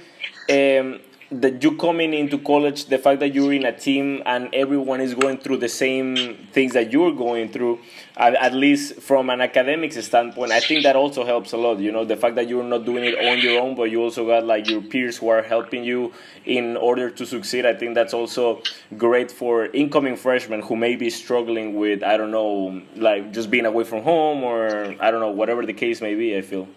um, 0.49 0.99
that 1.31 1.61
you 1.61 1.75
coming 1.77 2.13
into 2.13 2.37
college, 2.37 2.85
the 2.85 2.97
fact 2.97 3.19
that 3.19 3.33
you're 3.33 3.53
in 3.53 3.65
a 3.65 3.77
team 3.77 4.23
and 4.25 4.53
everyone 4.53 5.01
is 5.01 5.13
going 5.13 5.37
through 5.37 5.57
the 5.57 5.69
same 5.69 6.47
things 6.53 6.73
that 6.73 6.91
you're 6.91 7.11
going 7.11 7.49
through, 7.49 7.79
at, 8.15 8.35
at 8.35 8.53
least 8.53 9.01
from 9.01 9.29
an 9.29 9.41
academics 9.41 10.03
standpoint, 10.05 10.51
I 10.51 10.59
think 10.59 10.83
that 10.83 10.95
also 10.95 11.25
helps 11.25 11.51
a 11.53 11.57
lot. 11.57 11.79
You 11.79 11.91
know, 11.91 12.05
the 12.05 12.15
fact 12.15 12.35
that 12.35 12.47
you're 12.47 12.63
not 12.63 12.85
doing 12.85 13.03
it 13.03 13.15
on 13.17 13.39
your 13.39 13.61
own, 13.61 13.75
but 13.75 13.89
you 13.89 14.01
also 14.01 14.25
got 14.25 14.45
like 14.45 14.69
your 14.69 14.81
peers 14.81 15.17
who 15.17 15.29
are 15.29 15.41
helping 15.41 15.83
you 15.83 16.13
in 16.45 16.77
order 16.77 17.09
to 17.09 17.25
succeed. 17.25 17.65
I 17.65 17.73
think 17.73 17.95
that's 17.95 18.13
also 18.13 18.61
great 18.97 19.31
for 19.31 19.65
incoming 19.67 20.15
freshmen 20.15 20.61
who 20.61 20.75
may 20.75 20.95
be 20.95 21.09
struggling 21.09 21.75
with, 21.75 22.03
I 22.03 22.17
don't 22.17 22.31
know, 22.31 22.81
like 22.95 23.33
just 23.33 23.49
being 23.49 23.65
away 23.65 23.83
from 23.83 24.03
home 24.03 24.43
or 24.43 24.95
I 24.99 25.09
don't 25.09 25.19
know, 25.19 25.31
whatever 25.31 25.65
the 25.65 25.73
case 25.73 25.99
may 26.01 26.13
be, 26.13 26.37
I 26.37 26.41
feel. 26.41 26.67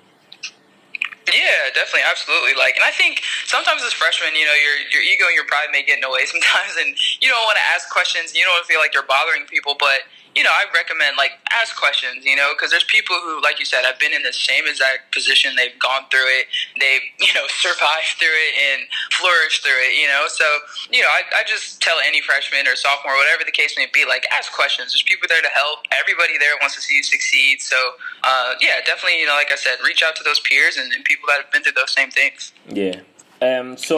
Yeah, 1.34 1.74
definitely, 1.74 2.06
absolutely. 2.08 2.54
Like, 2.54 2.76
and 2.76 2.84
I 2.84 2.92
think 2.92 3.20
sometimes 3.44 3.82
as 3.82 3.92
freshmen, 3.92 4.34
you 4.34 4.46
know, 4.46 4.54
your 4.54 4.78
your 4.94 5.02
ego 5.02 5.26
and 5.26 5.34
your 5.34 5.44
pride 5.44 5.68
may 5.72 5.82
get 5.82 5.96
in 5.96 6.00
the 6.00 6.08
way 6.08 6.24
sometimes, 6.32 6.78
and 6.78 6.96
you 7.20 7.28
don't 7.28 7.44
want 7.44 7.58
to 7.58 7.66
ask 7.74 7.90
questions. 7.90 8.34
You 8.34 8.44
don't 8.44 8.54
want 8.54 8.64
to 8.64 8.72
feel 8.72 8.80
like 8.80 8.94
you're 8.94 9.06
bothering 9.06 9.44
people, 9.44 9.76
but 9.78 10.06
you 10.36 10.44
know, 10.44 10.52
I 10.52 10.68
recommend 10.76 11.16
like 11.16 11.32
ask 11.48 11.72
questions, 11.80 12.28
you 12.28 12.36
know, 12.36 12.52
because 12.52 12.70
there's 12.70 12.84
people 12.84 13.16
who, 13.24 13.40
like 13.40 13.58
you 13.58 13.64
said, 13.64 13.88
have 13.88 13.98
been 13.98 14.12
in 14.12 14.22
the 14.22 14.36
same 14.36 14.68
exact 14.68 15.08
position. 15.10 15.56
They've 15.56 15.76
gone 15.80 16.04
through 16.12 16.28
it. 16.28 16.46
They've, 16.78 17.00
you 17.24 17.32
know, 17.32 17.48
survived 17.48 18.20
through 18.20 18.36
it 18.36 18.52
and 18.60 18.84
flourished 19.16 19.64
through 19.64 19.80
it, 19.88 19.96
you 19.96 20.06
know. 20.06 20.28
So, 20.28 20.44
you 20.92 21.00
know, 21.00 21.08
I, 21.08 21.40
I 21.40 21.42
just 21.48 21.80
tell 21.80 21.96
any 22.04 22.20
freshman 22.20 22.68
or 22.68 22.76
sophomore, 22.76 23.16
whatever 23.16 23.48
the 23.48 23.56
case 23.56 23.80
may 23.80 23.88
be, 23.88 24.04
like 24.04 24.28
ask 24.28 24.52
questions. 24.52 24.92
There's 24.92 25.08
people 25.08 25.24
there 25.24 25.40
to 25.40 25.52
help. 25.56 25.88
Everybody 25.96 26.36
there 26.36 26.52
wants 26.60 26.76
to 26.76 26.84
see 26.84 27.00
you 27.00 27.02
succeed. 27.02 27.64
So, 27.64 27.80
uh, 28.22 28.60
yeah, 28.60 28.84
definitely, 28.84 29.24
you 29.24 29.26
know, 29.26 29.40
like 29.40 29.50
I 29.50 29.56
said, 29.56 29.80
reach 29.88 30.04
out 30.04 30.16
to 30.20 30.22
those 30.22 30.38
peers 30.40 30.76
and, 30.76 30.92
and 30.92 31.00
people 31.02 31.32
that 31.32 31.40
have 31.40 31.50
been 31.50 31.64
through 31.64 31.80
those 31.80 31.96
same 31.96 32.12
things. 32.12 32.52
Yeah. 32.68 33.00
Um, 33.46 33.76
so, 33.76 33.96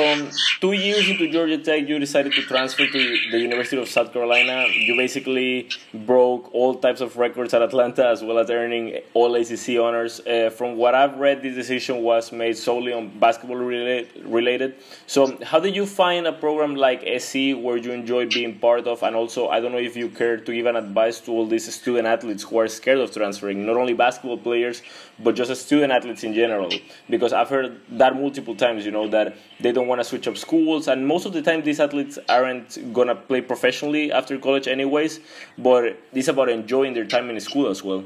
two 0.60 0.72
years 0.72 1.08
into 1.08 1.28
Georgia 1.28 1.58
Tech, 1.58 1.88
you 1.88 1.98
decided 1.98 2.32
to 2.32 2.42
transfer 2.42 2.86
to 2.86 3.18
the 3.30 3.38
University 3.38 3.76
of 3.80 3.88
South 3.88 4.12
Carolina. 4.12 4.66
You 4.72 4.96
basically 4.96 5.70
broke 5.94 6.52
all 6.52 6.74
types 6.74 7.00
of 7.00 7.16
records 7.16 7.54
at 7.54 7.62
Atlanta, 7.62 8.08
as 8.08 8.22
well 8.22 8.38
as 8.38 8.50
earning 8.50 8.98
all 9.14 9.34
ACC 9.36 9.78
honors. 9.78 10.20
Uh, 10.20 10.50
from 10.50 10.76
what 10.76 10.94
I've 10.94 11.16
read, 11.18 11.42
this 11.42 11.54
decision 11.54 12.02
was 12.02 12.32
made 12.32 12.56
solely 12.56 12.92
on 12.92 13.18
basketball 13.18 13.56
related. 13.56 14.74
So, 15.06 15.38
how 15.44 15.60
did 15.60 15.74
you 15.76 15.86
find 15.86 16.26
a 16.26 16.32
program 16.32 16.74
like 16.74 17.00
SC 17.18 17.54
where 17.64 17.76
you 17.76 17.92
enjoy 17.92 18.28
being 18.28 18.58
part 18.58 18.86
of? 18.86 19.02
And 19.02 19.16
also, 19.16 19.48
I 19.48 19.60
don't 19.60 19.72
know 19.72 19.78
if 19.78 19.96
you 19.96 20.08
care 20.10 20.36
to 20.36 20.52
give 20.52 20.66
an 20.66 20.76
advice 20.76 21.20
to 21.20 21.30
all 21.30 21.46
these 21.46 21.72
student 21.72 22.06
athletes 22.06 22.42
who 22.42 22.58
are 22.58 22.68
scared 22.68 22.98
of 22.98 23.12
transferring, 23.12 23.64
not 23.64 23.76
only 23.76 23.94
basketball 23.94 24.38
players, 24.38 24.82
but 25.18 25.34
just 25.34 25.54
student 25.66 25.92
athletes 25.92 26.22
in 26.24 26.34
general. 26.34 26.70
Because 27.08 27.32
I've 27.32 27.48
heard 27.48 27.80
that 27.90 28.16
multiple 28.16 28.54
times, 28.54 28.84
you 28.84 28.90
know, 28.90 29.08
that 29.08 29.37
they 29.60 29.72
don't 29.72 29.88
want 29.88 30.00
to 30.00 30.04
switch 30.04 30.28
up 30.28 30.36
schools, 30.36 30.88
and 30.88 31.06
most 31.06 31.26
of 31.26 31.32
the 31.32 31.42
time 31.42 31.62
these 31.62 31.80
athletes 31.80 32.18
aren't 32.28 32.92
gonna 32.92 33.14
play 33.14 33.40
professionally 33.40 34.12
after 34.12 34.38
college 34.38 34.68
anyways. 34.68 35.20
But 35.56 35.98
it's 36.12 36.28
about 36.28 36.48
enjoying 36.48 36.94
their 36.94 37.06
time 37.06 37.30
in 37.30 37.40
school 37.40 37.68
as 37.68 37.82
well. 37.82 38.04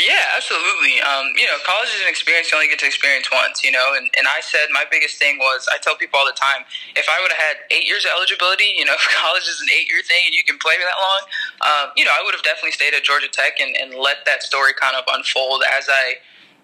Yeah, 0.00 0.32
absolutely. 0.36 0.96
Um, 1.02 1.34
you 1.36 1.44
know, 1.44 1.58
college 1.66 1.90
is 1.92 2.00
an 2.00 2.08
experience 2.08 2.50
you 2.50 2.56
only 2.56 2.68
get 2.68 2.78
to 2.80 2.86
experience 2.86 3.28
once, 3.30 3.62
you 3.62 3.70
know, 3.70 3.92
and, 3.96 4.08
and 4.16 4.26
I 4.26 4.40
said 4.40 4.72
my 4.72 4.84
biggest 4.90 5.18
thing 5.18 5.36
was 5.38 5.68
I 5.68 5.76
tell 5.82 5.96
people 5.96 6.18
all 6.18 6.26
the 6.26 6.38
time, 6.38 6.64
if 6.96 7.04
I 7.08 7.20
would 7.20 7.30
have 7.30 7.42
had 7.42 7.56
eight 7.70 7.84
years 7.86 8.04
of 8.06 8.12
eligibility, 8.16 8.72
you 8.76 8.84
know, 8.84 8.94
if 8.96 9.04
college 9.20 9.44
is 9.44 9.60
an 9.60 9.68
eight 9.76 9.90
year 9.90 10.00
thing 10.02 10.22
and 10.24 10.34
you 10.34 10.42
can 10.42 10.56
play 10.58 10.76
that 10.78 10.96
long, 10.96 11.20
um, 11.60 11.86
you 11.96 12.04
know, 12.04 12.12
I 12.16 12.22
would 12.24 12.32
have 12.32 12.42
definitely 12.42 12.72
stayed 12.72 12.94
at 12.94 13.04
Georgia 13.04 13.28
Tech 13.28 13.60
and, 13.60 13.76
and 13.76 13.94
let 13.94 14.24
that 14.24 14.42
story 14.42 14.72
kind 14.72 14.96
of 14.96 15.04
unfold 15.12 15.64
as 15.68 15.88
I 15.90 16.16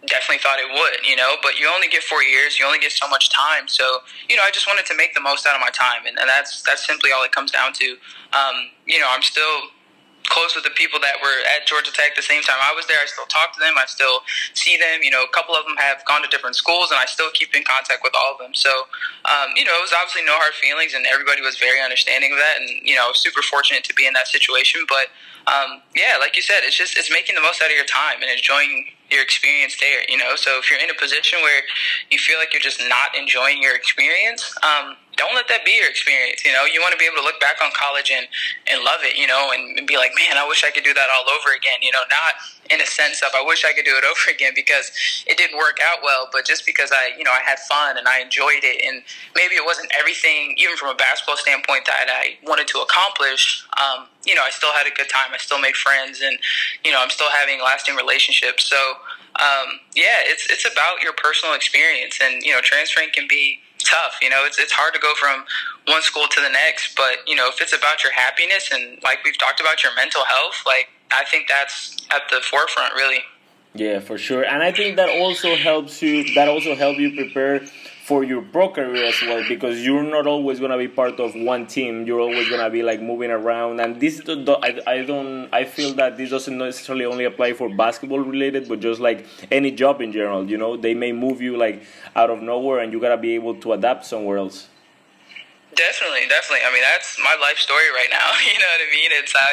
definitely 0.05 0.38
thought 0.38 0.59
it 0.59 0.69
would, 0.71 1.07
you 1.09 1.17
know, 1.17 1.37
but 1.43 1.59
you 1.59 1.69
only 1.73 1.88
get 1.88 2.03
four 2.03 2.23
years, 2.23 2.59
you 2.59 2.67
only 2.67 2.79
get 2.79 2.93
so 2.93 3.09
much 3.09 3.31
time. 3.31 3.67
So, 3.67 4.00
you 4.29 4.37
know, 4.37 4.43
I 4.45 4.50
just 4.50 4.67
wanted 4.67 4.87
to 4.87 4.97
make 4.97 5.15
the 5.15 5.21
most 5.21 5.47
out 5.47 5.55
of 5.55 5.61
my 5.61 5.71
time. 5.71 6.07
And, 6.07 6.19
and 6.19 6.29
that's, 6.29 6.62
that's 6.62 6.87
simply 6.87 7.11
all 7.12 7.25
it 7.25 7.33
comes 7.33 7.50
down 7.50 7.73
to. 7.75 7.87
Um, 8.33 8.71
you 8.87 9.00
know, 9.00 9.09
I'm 9.11 9.23
still 9.23 9.73
close 10.29 10.55
with 10.55 10.65
the 10.65 10.75
people 10.75 10.99
that 11.00 11.17
were 11.23 11.38
at 11.55 11.67
Georgia 11.67 11.93
Tech 11.93 12.15
the 12.15 12.23
same 12.23 12.43
time 12.43 12.59
I 12.61 12.75
was 12.75 12.87
there. 12.87 12.99
I 12.99 13.07
still 13.07 13.26
talk 13.26 13.55
to 13.55 13.61
them. 13.61 13.75
I 13.79 13.87
still 13.87 14.21
see 14.55 14.76
them. 14.76 15.03
You 15.03 15.11
know, 15.11 15.23
a 15.23 15.33
couple 15.33 15.55
of 15.55 15.65
them 15.67 15.76
have 15.79 16.05
gone 16.05 16.23
to 16.23 16.29
different 16.29 16.57
schools, 16.57 16.91
and 16.91 16.99
I 16.99 17.07
still 17.07 17.31
keep 17.33 17.55
in 17.55 17.62
contact 17.62 18.03
with 18.03 18.12
all 18.15 18.35
of 18.35 18.38
them. 18.38 18.55
So, 18.55 18.71
um, 19.25 19.55
you 19.55 19.65
know, 19.65 19.75
it 19.79 19.83
was 19.83 19.95
obviously 19.95 20.26
no 20.26 20.35
hard 20.35 20.55
feelings, 20.55 20.95
and 20.95 21.07
everybody 21.07 21.41
was 21.43 21.59
very 21.59 21.81
understanding 21.81 22.33
of 22.33 22.38
that. 22.38 22.59
And 22.59 22.69
you 22.83 22.95
know, 22.95 23.11
super 23.15 23.43
fortunate 23.43 23.85
to 23.85 23.95
be 23.95 24.07
in 24.07 24.12
that 24.15 24.26
situation. 24.26 24.85
But 24.88 25.15
um, 25.47 25.83
yeah, 25.95 26.19
like 26.19 26.35
you 26.35 26.43
said, 26.43 26.67
it's 26.67 26.76
just 26.76 26.99
it's 26.99 27.11
making 27.11 27.35
the 27.35 27.45
most 27.45 27.62
out 27.62 27.71
of 27.71 27.76
your 27.76 27.88
time 27.88 28.23
and 28.23 28.31
enjoying 28.31 28.91
your 29.10 29.22
experience 29.22 29.76
there. 29.80 30.00
You 30.08 30.16
know, 30.16 30.36
so 30.36 30.58
if 30.58 30.70
you're 30.70 30.80
in 30.80 30.90
a 30.90 30.94
position 30.98 31.38
where 31.42 31.62
you 32.10 32.18
feel 32.18 32.38
like 32.38 32.52
you're 32.52 32.62
just 32.62 32.82
not 32.88 33.16
enjoying 33.16 33.62
your 33.62 33.75
experience, 33.75 34.54
um, 34.62 34.96
don't 35.16 35.35
let 35.35 35.49
that 35.49 35.64
be 35.64 35.73
your 35.73 35.88
experience. 35.88 36.44
You 36.44 36.52
know, 36.52 36.64
you 36.64 36.80
want 36.80 36.92
to 36.92 36.99
be 36.99 37.06
able 37.06 37.16
to 37.16 37.25
look 37.25 37.40
back 37.40 37.56
on 37.64 37.70
college 37.73 38.12
and, 38.12 38.28
and 38.68 38.85
love 38.85 39.00
it, 39.00 39.16
you 39.16 39.26
know, 39.26 39.50
and, 39.52 39.87
be 39.87 39.96
like, 39.96 40.12
man, 40.16 40.37
I 40.37 40.46
wish 40.46 40.64
I 40.64 40.70
could 40.70 40.85
do 40.85 40.92
that 40.94 41.08
all 41.08 41.25
over 41.30 41.54
again. 41.56 41.78
You 41.80 41.92
know, 41.92 42.04
not 42.11 42.35
in 42.70 42.80
a 42.80 42.87
sense 42.87 43.23
of 43.23 43.28
I 43.37 43.42
wish 43.42 43.64
I 43.64 43.73
could 43.73 43.85
do 43.85 43.96
it 43.96 44.04
over 44.04 44.30
again 44.35 44.52
because 44.54 44.90
it 45.26 45.38
didn't 45.38 45.56
work 45.56 45.78
out 45.80 45.99
well, 46.02 46.28
but 46.32 46.44
just 46.44 46.66
because 46.66 46.92
I, 46.92 47.16
you 47.16 47.25
know, 47.25 47.30
I 47.30 47.40
had 47.40 47.58
fun 47.61 47.96
and 47.96 48.08
I 48.08 48.20
enjoyed 48.20 48.64
it, 48.64 48.85
and 48.85 49.02
maybe 49.35 49.54
it 49.54 49.64
wasn't 49.64 49.88
everything, 49.99 50.54
even 50.58 50.76
from 50.76 50.90
a 50.90 50.94
basketball 50.94 51.37
standpoint, 51.37 51.87
that 51.87 52.08
I 52.11 52.37
wanted 52.44 52.68
to 52.68 52.80
accomplish. 52.80 53.64
Um, 53.80 54.06
you 54.25 54.35
know, 54.35 54.42
I 54.42 54.50
still 54.50 54.73
had 54.73 54.87
a 54.87 54.94
good 54.94 55.08
time. 55.08 55.32
I 55.32 55.38
still 55.38 55.61
made 55.61 55.76
friends, 55.76 56.20
and 56.20 56.37
you 56.85 56.92
know, 56.92 57.00
I'm 57.00 57.11
still 57.11 57.30
having 57.30 57.61
lasting 57.62 57.96
relationships. 57.96 58.64
So, 58.68 58.76
um, 59.40 59.80
yeah, 59.94 60.26
it's 60.26 60.50
it's 60.50 60.66
about 60.66 61.00
your 61.00 61.12
personal 61.14 61.54
experience, 61.54 62.18
and 62.20 62.42
you 62.42 62.52
know, 62.52 62.61
transferring 62.61 63.11
can 63.14 63.26
be 63.28 63.61
tough. 63.87 64.19
You 64.21 64.31
know, 64.31 64.45
it's 64.45 64.59
it's 64.59 64.73
hard 64.73 64.95
to 64.95 65.00
go 65.00 65.14
from 65.14 65.45
one 65.87 66.02
school 66.02 66.26
to 66.28 66.40
the 66.40 66.50
next, 66.50 66.97
but 66.97 67.26
you 67.26 67.37
know, 67.37 67.49
if 67.49 67.61
it's 67.61 67.73
about 67.73 68.02
your 68.02 68.12
happiness 68.12 68.71
and 68.73 68.99
like 69.02 69.19
we've 69.25 69.38
talked 69.38 69.61
about 69.61 69.83
your 69.83 69.95
mental 69.95 70.25
health, 70.25 70.62
like 70.66 70.88
I 71.12 71.25
think 71.25 71.49
that's 71.49 71.97
at 72.11 72.23
the 72.31 72.40
forefront, 72.40 72.95
really. 72.95 73.21
Yeah, 73.75 74.00
for 74.00 74.16
sure, 74.16 74.43
and 74.43 74.62
I 74.62 74.73
think 74.73 74.97
that 74.97 75.11
also 75.11 75.55
helps 75.55 76.00
you. 76.02 76.35
That 76.35 76.49
also 76.49 76.75
help 76.75 76.97
you 76.99 77.14
prepare 77.14 77.61
for 78.06 78.22
your 78.22 78.42
career 78.42 79.04
as 79.04 79.20
well 79.22 79.42
because 79.48 79.84
you're 79.84 80.04
not 80.04 80.28
always 80.28 80.60
gonna 80.60 80.78
be 80.78 80.86
part 80.86 81.18
of 81.18 81.34
one 81.34 81.66
team. 81.66 82.06
You're 82.06 82.20
always 82.20 82.48
gonna 82.48 82.70
be 82.70 82.80
like 82.84 83.02
moving 83.02 83.32
around, 83.32 83.80
and 83.80 84.00
this 84.00 84.22
I, 84.28 84.80
I 84.86 85.02
don't 85.02 85.48
I 85.52 85.64
feel 85.64 85.92
that 85.94 86.16
this 86.16 86.30
doesn't 86.30 86.56
necessarily 86.56 87.04
only 87.04 87.25
apply 87.25 87.54
for 87.54 87.68
basketball 87.68 88.20
related, 88.20 88.68
but 88.68 88.78
just 88.78 89.00
like 89.00 89.26
any 89.50 89.72
job 89.72 90.00
in 90.00 90.12
general. 90.12 90.48
You 90.48 90.56
know, 90.56 90.76
they 90.76 90.94
may 90.94 91.10
move 91.10 91.42
you 91.42 91.56
like 91.56 91.82
out 92.14 92.30
of 92.30 92.40
nowhere, 92.42 92.78
and 92.78 92.92
you 92.92 93.00
gotta 93.00 93.16
be 93.16 93.34
able 93.34 93.56
to 93.62 93.72
adapt 93.72 94.06
somewhere 94.06 94.38
else. 94.38 94.68
Definitely, 95.75 96.25
definitely. 96.28 96.64
I 96.64 96.72
mean, 96.72 96.86
that's 96.86 97.18
my 97.18 97.36
life 97.42 97.58
story 97.58 97.90
right 97.90 98.08
now. 98.10 98.30
You 98.46 98.54
know 98.54 98.70
what 98.70 98.86
I 98.86 98.90
mean? 98.94 99.10
It's 99.18 99.34
I, 99.34 99.52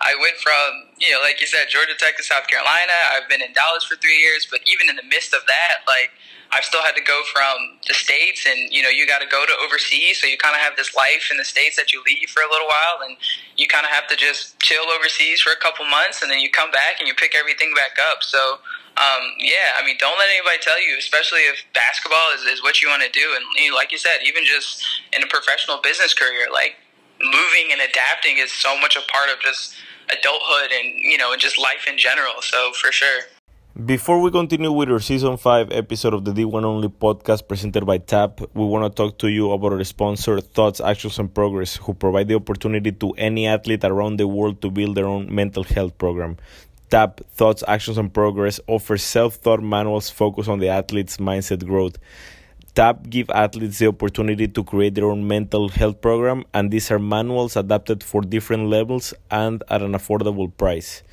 I 0.00 0.12
went 0.18 0.36
from 0.40 0.88
you 0.96 1.12
know, 1.12 1.20
like 1.20 1.38
you 1.38 1.46
said, 1.46 1.68
Georgia 1.68 1.92
Tech 1.98 2.16
to 2.16 2.24
South 2.24 2.48
Carolina. 2.48 2.96
I've 3.12 3.28
been 3.28 3.42
in 3.42 3.52
Dallas 3.52 3.84
for 3.84 3.96
three 3.96 4.16
years, 4.24 4.48
but 4.50 4.60
even 4.64 4.88
in 4.88 4.96
the 4.96 5.04
midst 5.04 5.34
of 5.34 5.44
that, 5.46 5.84
like 5.86 6.16
I've 6.52 6.64
still 6.64 6.82
had 6.82 6.96
to 6.96 7.02
go 7.02 7.22
from 7.32 7.78
the 7.86 7.94
states, 7.94 8.46
and 8.46 8.72
you 8.72 8.82
know, 8.82 8.88
you 8.88 9.06
got 9.06 9.20
to 9.20 9.26
go 9.26 9.46
to 9.46 9.52
overseas. 9.64 10.20
So 10.20 10.26
you 10.26 10.36
kind 10.36 10.54
of 10.54 10.60
have 10.60 10.76
this 10.76 10.94
life 10.94 11.30
in 11.30 11.36
the 11.36 11.44
states 11.44 11.76
that 11.76 11.92
you 11.92 12.02
leave 12.06 12.28
for 12.30 12.42
a 12.42 12.50
little 12.50 12.66
while, 12.66 13.06
and 13.06 13.16
you 13.56 13.68
kind 13.68 13.86
of 13.86 13.92
have 13.92 14.08
to 14.08 14.16
just 14.16 14.58
chill 14.60 14.84
overseas 14.90 15.40
for 15.40 15.52
a 15.52 15.60
couple 15.62 15.84
months, 15.86 16.22
and 16.22 16.30
then 16.30 16.40
you 16.40 16.50
come 16.50 16.70
back 16.70 16.98
and 16.98 17.06
you 17.06 17.14
pick 17.14 17.34
everything 17.34 17.72
back 17.74 17.96
up. 18.10 18.22
So. 18.22 18.58
Um, 18.96 19.32
yeah, 19.38 19.78
I 19.78 19.86
mean, 19.86 19.96
don't 19.98 20.18
let 20.18 20.28
anybody 20.28 20.58
tell 20.60 20.76
you, 20.76 20.98
especially 20.98 21.46
if 21.46 21.62
basketball 21.72 22.34
is, 22.34 22.42
is 22.42 22.60
what 22.60 22.82
you 22.82 22.88
want 22.88 23.02
to 23.02 23.08
do. 23.08 23.22
And 23.34 23.44
you 23.56 23.70
know, 23.70 23.76
like 23.76 23.92
you 23.92 23.98
said, 23.98 24.18
even 24.26 24.44
just 24.44 24.84
in 25.14 25.22
a 25.22 25.26
professional 25.28 25.80
business 25.80 26.12
career, 26.12 26.48
like 26.52 26.74
moving 27.22 27.70
and 27.72 27.80
adapting 27.80 28.38
is 28.38 28.52
so 28.52 28.78
much 28.78 28.96
a 28.96 29.00
part 29.10 29.30
of 29.30 29.40
just 29.40 29.76
adulthood 30.10 30.72
and 30.72 30.98
you 30.98 31.16
know 31.16 31.32
and 31.32 31.40
just 31.40 31.58
life 31.58 31.86
in 31.88 31.96
general. 31.96 32.42
So 32.42 32.72
for 32.72 32.92
sure. 32.92 33.22
Before 33.76 34.20
we 34.20 34.32
continue 34.32 34.72
with 34.72 34.90
our 34.90 34.98
season 34.98 35.36
5 35.36 35.70
episode 35.70 36.12
of 36.12 36.24
the 36.24 36.32
D1 36.32 36.64
Only 36.64 36.88
podcast 36.88 37.46
presented 37.46 37.86
by 37.86 37.98
TAP, 37.98 38.40
we 38.52 38.64
want 38.64 38.84
to 38.84 38.90
talk 38.90 39.16
to 39.18 39.28
you 39.28 39.52
about 39.52 39.72
our 39.72 39.84
sponsor, 39.84 40.40
Thoughts, 40.40 40.80
Actions, 40.80 41.20
and 41.20 41.32
Progress, 41.32 41.76
who 41.76 41.94
provide 41.94 42.26
the 42.26 42.34
opportunity 42.34 42.90
to 42.90 43.12
any 43.12 43.46
athlete 43.46 43.84
around 43.84 44.16
the 44.16 44.26
world 44.26 44.60
to 44.62 44.72
build 44.72 44.96
their 44.96 45.06
own 45.06 45.32
mental 45.32 45.62
health 45.62 45.96
program. 45.98 46.36
TAP, 46.90 47.20
Thoughts, 47.30 47.62
Actions, 47.68 47.96
and 47.96 48.12
Progress 48.12 48.58
offers 48.66 49.04
self 49.04 49.36
thought 49.36 49.62
manuals 49.62 50.10
focused 50.10 50.48
on 50.48 50.58
the 50.58 50.68
athlete's 50.68 51.18
mindset 51.18 51.64
growth. 51.64 51.96
TAP 52.74 53.08
give 53.08 53.30
athletes 53.30 53.78
the 53.78 53.86
opportunity 53.86 54.48
to 54.48 54.64
create 54.64 54.96
their 54.96 55.06
own 55.06 55.28
mental 55.28 55.68
health 55.68 56.00
program, 56.00 56.44
and 56.52 56.72
these 56.72 56.90
are 56.90 56.98
manuals 56.98 57.54
adapted 57.54 58.02
for 58.02 58.20
different 58.20 58.66
levels 58.66 59.14
and 59.30 59.62
at 59.68 59.80
an 59.80 59.92
affordable 59.92 60.50
price. 60.56 61.04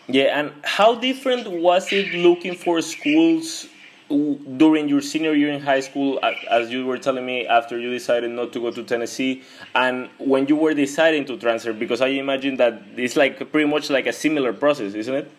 Yeah, 0.07 0.38
and 0.38 0.52
how 0.64 0.97
different 0.97 1.50
was 1.50 1.90
it 1.93 2.12
looking 2.12 2.57
for 2.57 2.83
schools 2.83 3.66
during 4.09 4.89
your 4.89 5.01
senior 5.01 5.33
year 5.33 5.53
in 5.53 5.61
high 5.61 5.81
school, 5.81 6.21
as 6.51 6.71
you 6.71 6.85
were 6.87 6.99
telling 6.99 7.25
me, 7.25 7.47
after 7.47 7.79
you 7.79 7.91
decided 7.91 8.31
not 8.31 8.53
to 8.53 8.61
go 8.61 8.71
to 8.71 8.83
Tennessee, 8.83 9.43
and 9.75 10.09
when 10.19 10.47
you 10.47 10.57
were 10.57 10.75
deciding 10.75 11.25
to 11.27 11.37
transfer, 11.39 11.73
because 11.73 12.01
I 12.01 12.09
imagine 12.09 12.57
that 12.57 12.83
it's 12.97 13.17
like 13.17 13.51
pretty 13.51 13.69
much 13.69 13.91
like 13.91 14.07
a 14.07 14.13
similar 14.13 14.53
process, 14.53 14.95
isn't 14.95 15.15
it? 15.15 15.31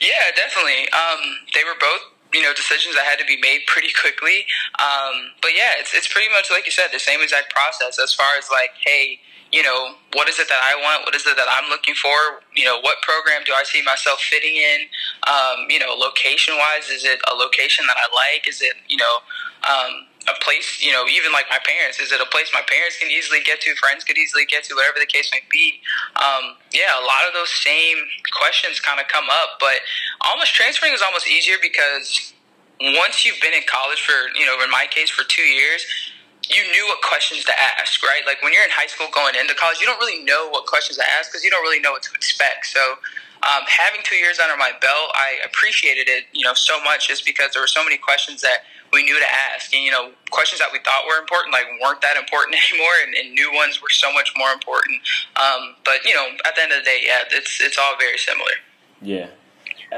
Yeah, 0.00 0.34
definitely. 0.34 0.88
Um, 0.90 1.20
they 1.54 1.62
were 1.64 1.78
both 1.80 2.00
you 2.34 2.42
know 2.42 2.52
decisions 2.54 2.94
that 2.96 3.04
had 3.04 3.18
to 3.18 3.24
be 3.24 3.38
made 3.40 3.60
pretty 3.66 3.92
quickly. 3.98 4.44
Um, 4.78 5.30
but 5.40 5.52
yeah, 5.54 5.78
it's 5.78 5.94
it's 5.94 6.08
pretty 6.08 6.28
much 6.30 6.50
like 6.50 6.66
you 6.66 6.72
said, 6.72 6.88
the 6.92 6.98
same 6.98 7.20
exact 7.22 7.54
process 7.54 7.98
as 8.02 8.12
far 8.12 8.36
as 8.38 8.48
like, 8.50 8.70
hey, 8.84 9.20
you 9.56 9.64
know, 9.64 9.96
what 10.12 10.28
is 10.28 10.36
it 10.36 10.52
that 10.52 10.60
I 10.60 10.76
want? 10.84 11.08
What 11.08 11.16
is 11.16 11.24
it 11.24 11.32
that 11.32 11.48
I'm 11.48 11.72
looking 11.72 11.96
for? 11.96 12.44
You 12.52 12.68
know, 12.68 12.76
what 12.84 13.00
program 13.00 13.40
do 13.48 13.56
I 13.56 13.64
see 13.64 13.80
myself 13.80 14.20
fitting 14.20 14.52
in? 14.52 14.84
Um, 15.24 15.64
you 15.72 15.80
know, 15.80 15.96
location 15.96 16.52
wise, 16.60 16.92
is 16.92 17.08
it 17.08 17.24
a 17.24 17.34
location 17.34 17.88
that 17.88 17.96
I 17.96 18.04
like? 18.12 18.44
Is 18.44 18.60
it, 18.60 18.76
you 18.84 19.00
know, 19.00 19.14
um, 19.64 20.12
a 20.28 20.36
place, 20.44 20.84
you 20.84 20.92
know, 20.92 21.08
even 21.08 21.32
like 21.32 21.48
my 21.48 21.56
parents, 21.64 21.96
is 22.04 22.12
it 22.12 22.20
a 22.20 22.28
place 22.28 22.52
my 22.52 22.60
parents 22.68 23.00
can 23.00 23.08
easily 23.08 23.40
get 23.40 23.64
to, 23.64 23.72
friends 23.80 24.04
could 24.04 24.18
easily 24.18 24.44
get 24.44 24.68
to, 24.68 24.76
whatever 24.76 25.00
the 25.00 25.08
case 25.08 25.32
may 25.32 25.40
be? 25.48 25.80
Um, 26.20 26.60
yeah, 26.68 26.92
a 26.92 27.04
lot 27.08 27.24
of 27.24 27.32
those 27.32 27.48
same 27.48 27.96
questions 28.36 28.76
kind 28.76 29.00
of 29.00 29.08
come 29.08 29.32
up, 29.32 29.56
but 29.56 29.80
almost 30.20 30.52
transferring 30.52 30.92
is 30.92 31.00
almost 31.00 31.24
easier 31.32 31.56
because 31.62 32.36
once 33.00 33.24
you've 33.24 33.40
been 33.40 33.56
in 33.56 33.64
college 33.64 34.04
for, 34.04 34.36
you 34.36 34.44
know, 34.44 34.60
in 34.60 34.68
my 34.68 34.84
case, 34.90 35.08
for 35.08 35.24
two 35.24 35.48
years, 35.48 35.80
you 36.48 36.62
knew 36.72 36.86
what 36.86 37.02
questions 37.02 37.44
to 37.44 37.54
ask, 37.78 38.02
right? 38.02 38.22
Like 38.26 38.42
when 38.42 38.52
you're 38.52 38.64
in 38.64 38.70
high 38.70 38.86
school 38.86 39.06
going 39.12 39.34
into 39.34 39.54
college, 39.54 39.80
you 39.80 39.86
don't 39.86 39.98
really 39.98 40.22
know 40.24 40.48
what 40.50 40.66
questions 40.66 40.98
to 40.98 41.06
ask 41.18 41.30
because 41.30 41.44
you 41.44 41.50
don't 41.50 41.62
really 41.62 41.80
know 41.80 41.92
what 41.92 42.02
to 42.04 42.14
expect. 42.14 42.66
So 42.66 42.80
um, 43.42 43.62
having 43.66 44.00
two 44.04 44.16
years 44.16 44.38
under 44.38 44.56
my 44.56 44.72
belt, 44.80 45.10
I 45.14 45.38
appreciated 45.44 46.08
it, 46.08 46.24
you 46.32 46.44
know, 46.44 46.54
so 46.54 46.80
much 46.82 47.08
just 47.08 47.24
because 47.24 47.52
there 47.52 47.62
were 47.62 47.70
so 47.70 47.84
many 47.84 47.98
questions 47.98 48.42
that 48.42 48.64
we 48.92 49.02
knew 49.02 49.18
to 49.18 49.26
ask, 49.54 49.74
and 49.74 49.82
you 49.82 49.90
know, 49.90 50.12
questions 50.30 50.60
that 50.60 50.68
we 50.72 50.78
thought 50.78 51.04
were 51.06 51.18
important, 51.18 51.52
like 51.52 51.66
weren't 51.82 52.00
that 52.02 52.16
important 52.16 52.56
anymore, 52.70 52.94
and, 53.04 53.14
and 53.14 53.34
new 53.34 53.52
ones 53.52 53.82
were 53.82 53.90
so 53.90 54.12
much 54.12 54.32
more 54.36 54.50
important. 54.50 55.02
Um, 55.36 55.74
but 55.84 56.04
you 56.04 56.14
know, 56.14 56.26
at 56.46 56.54
the 56.54 56.62
end 56.62 56.72
of 56.72 56.78
the 56.78 56.84
day, 56.84 57.00
yeah, 57.04 57.24
it's 57.30 57.60
it's 57.60 57.78
all 57.78 57.96
very 57.98 58.18
similar. 58.18 58.56
Yeah, 59.02 59.28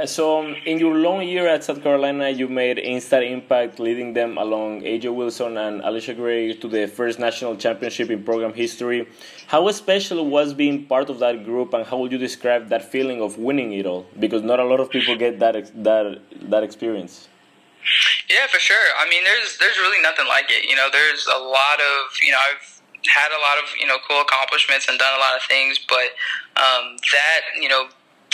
so, 0.05 0.41
um, 0.41 0.57
in 0.67 0.79
your 0.79 0.95
long 0.95 1.23
year 1.23 1.49
at 1.49 1.65
South 1.65 1.83
Carolina, 1.83 2.29
you 2.29 2.47
made 2.49 2.79
instant 2.79 3.25
impact, 3.25 3.81
leading 3.81 4.13
them 4.13 4.37
along 4.37 4.83
A'ja 4.83 5.15
Wilson 5.15 5.57
and 5.57 5.81
Allisha 5.83 6.15
Gray 6.15 6.53
to 6.55 6.69
the 6.69 6.87
first 6.87 7.19
national 7.19 7.57
championship 7.57 8.11
in 8.11 8.23
program 8.23 8.53
history. 8.53 9.09
How 9.47 9.71
special 9.71 10.27
was 10.27 10.53
being 10.53 10.85
part 10.85 11.09
of 11.09 11.19
that 11.21 11.45
group, 11.45 11.73
and 11.73 11.87
how 11.87 11.99
would 11.99 12.13
you 12.13 12.19
describe 12.19 12.69
that 12.69 12.85
feeling 12.85 13.23
of 13.23 13.39
winning 13.39 13.73
it 13.73 13.87
all? 13.87 14.07
Because 14.19 14.43
not 14.43 14.61
a 14.61 14.65
lot 14.65 14.81
of 14.81 14.91
people 14.91 15.17
get 15.17 15.39
that 15.41 15.55
that 15.83 16.21
that 16.51 16.63
experience. 16.63 17.29
Yeah, 18.29 18.47
for 18.49 18.61
sure. 18.61 18.87
I 18.99 19.09
mean, 19.09 19.25
there's 19.25 19.57
there's 19.59 19.79
really 19.79 20.03
nothing 20.03 20.27
like 20.27 20.51
it. 20.51 20.69
You 20.69 20.77
know, 20.77 20.89
there's 20.93 21.27
a 21.35 21.39
lot 21.39 21.81
of 21.81 22.19
you 22.23 22.33
know 22.33 22.39
I've 22.39 22.79
had 23.07 23.31
a 23.33 23.41
lot 23.41 23.57
of 23.59 23.73
you 23.81 23.87
know 23.87 23.97
cool 24.07 24.21
accomplishments 24.21 24.87
and 24.89 24.99
done 24.99 25.15
a 25.17 25.21
lot 25.21 25.35
of 25.37 25.43
things, 25.49 25.79
but 25.89 26.13
um, 26.61 26.97
that 27.13 27.41
you 27.61 27.69
know 27.69 27.89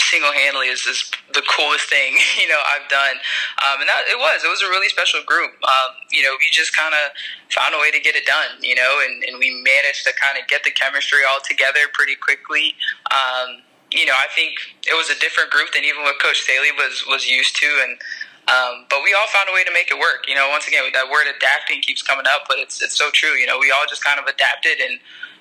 single 0.09 0.31
handedly 0.31 0.67
is, 0.67 0.85
the 1.33 1.43
coolest 1.51 1.89
thing 1.91 2.15
you 2.39 2.47
know 2.47 2.61
I've 2.63 2.87
done, 2.87 3.19
um, 3.59 3.83
and 3.83 3.87
that 3.91 4.07
it 4.07 4.15
was 4.15 4.43
it 4.43 4.47
was 4.47 4.63
a 4.63 4.69
really 4.71 4.87
special 4.87 5.19
group. 5.27 5.51
Um, 5.67 5.91
you 6.11 6.23
know, 6.23 6.31
we 6.39 6.47
just 6.51 6.71
kind 6.71 6.95
of 6.95 7.11
found 7.51 7.75
a 7.75 7.79
way 7.79 7.91
to 7.91 7.99
get 7.99 8.15
it 8.15 8.25
done. 8.25 8.55
You 8.63 8.75
know, 8.75 9.03
and, 9.03 9.23
and 9.27 9.35
we 9.37 9.51
managed 9.51 10.07
to 10.07 10.13
kind 10.15 10.39
of 10.39 10.47
get 10.47 10.63
the 10.63 10.71
chemistry 10.71 11.27
all 11.27 11.43
together 11.43 11.91
pretty 11.91 12.15
quickly. 12.15 12.75
Um, 13.11 13.67
you 13.91 14.05
know, 14.07 14.15
I 14.15 14.31
think 14.31 14.55
it 14.87 14.95
was 14.95 15.11
a 15.11 15.17
different 15.19 15.51
group 15.51 15.75
than 15.75 15.83
even 15.83 16.03
what 16.07 16.19
Coach 16.23 16.39
Staley 16.47 16.71
was 16.71 17.03
was 17.11 17.27
used 17.27 17.59
to, 17.59 17.67
and 17.83 17.99
um, 18.47 18.85
but 18.89 19.01
we 19.03 19.13
all 19.13 19.27
found 19.27 19.49
a 19.49 19.53
way 19.53 19.63
to 19.63 19.73
make 19.73 19.91
it 19.91 19.97
work. 19.99 20.27
You 20.27 20.35
know, 20.35 20.49
once 20.49 20.67
again, 20.67 20.83
that 20.93 21.09
word 21.09 21.27
adapting 21.27 21.81
keeps 21.81 22.01
coming 22.01 22.25
up, 22.29 22.47
but 22.47 22.59
it's 22.59 22.81
it's 22.81 22.95
so 22.95 23.09
true. 23.11 23.35
You 23.35 23.45
know, 23.47 23.57
we 23.59 23.71
all 23.71 23.85
just 23.89 24.03
kind 24.03 24.19
of 24.19 24.25
adapted 24.25 24.79
and 24.79 24.99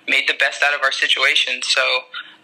made 0.08 0.28
the 0.28 0.34
best 0.38 0.62
out 0.62 0.74
of 0.74 0.82
our 0.82 0.92
situation. 0.92 1.60
So 1.62 1.82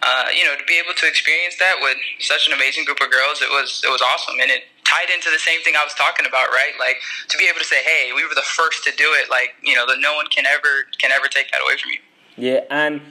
uh, 0.02 0.26
you 0.34 0.44
know, 0.44 0.56
to 0.56 0.64
be 0.64 0.78
able 0.78 0.94
to 0.94 1.06
experience 1.06 1.56
that 1.58 1.76
with 1.80 1.96
such 2.18 2.46
an 2.46 2.52
amazing 2.52 2.84
group 2.84 3.00
of 3.00 3.10
girls, 3.10 3.42
it 3.42 3.50
was 3.50 3.82
it 3.84 3.90
was 3.90 4.02
awesome, 4.02 4.40
and 4.40 4.50
it 4.50 4.64
tied 4.84 5.10
into 5.10 5.30
the 5.30 5.38
same 5.38 5.60
thing 5.62 5.74
I 5.76 5.84
was 5.84 5.94
talking 5.94 6.26
about, 6.26 6.48
right? 6.50 6.72
Like 6.78 6.96
to 7.28 7.38
be 7.38 7.46
able 7.48 7.58
to 7.58 7.64
say, 7.64 7.82
"Hey, 7.82 8.12
we 8.14 8.24
were 8.24 8.34
the 8.34 8.48
first 8.56 8.84
to 8.84 8.92
do 8.96 9.08
it," 9.20 9.30
like 9.30 9.54
you 9.62 9.74
know, 9.74 9.86
that 9.86 9.98
no 10.00 10.14
one 10.14 10.26
can 10.26 10.46
ever 10.46 10.86
can 11.00 11.10
ever 11.12 11.28
take 11.28 11.50
that 11.52 11.60
away 11.62 11.76
from 11.76 11.90
you. 11.92 12.00
Yeah, 12.36 12.60
and 12.70 13.02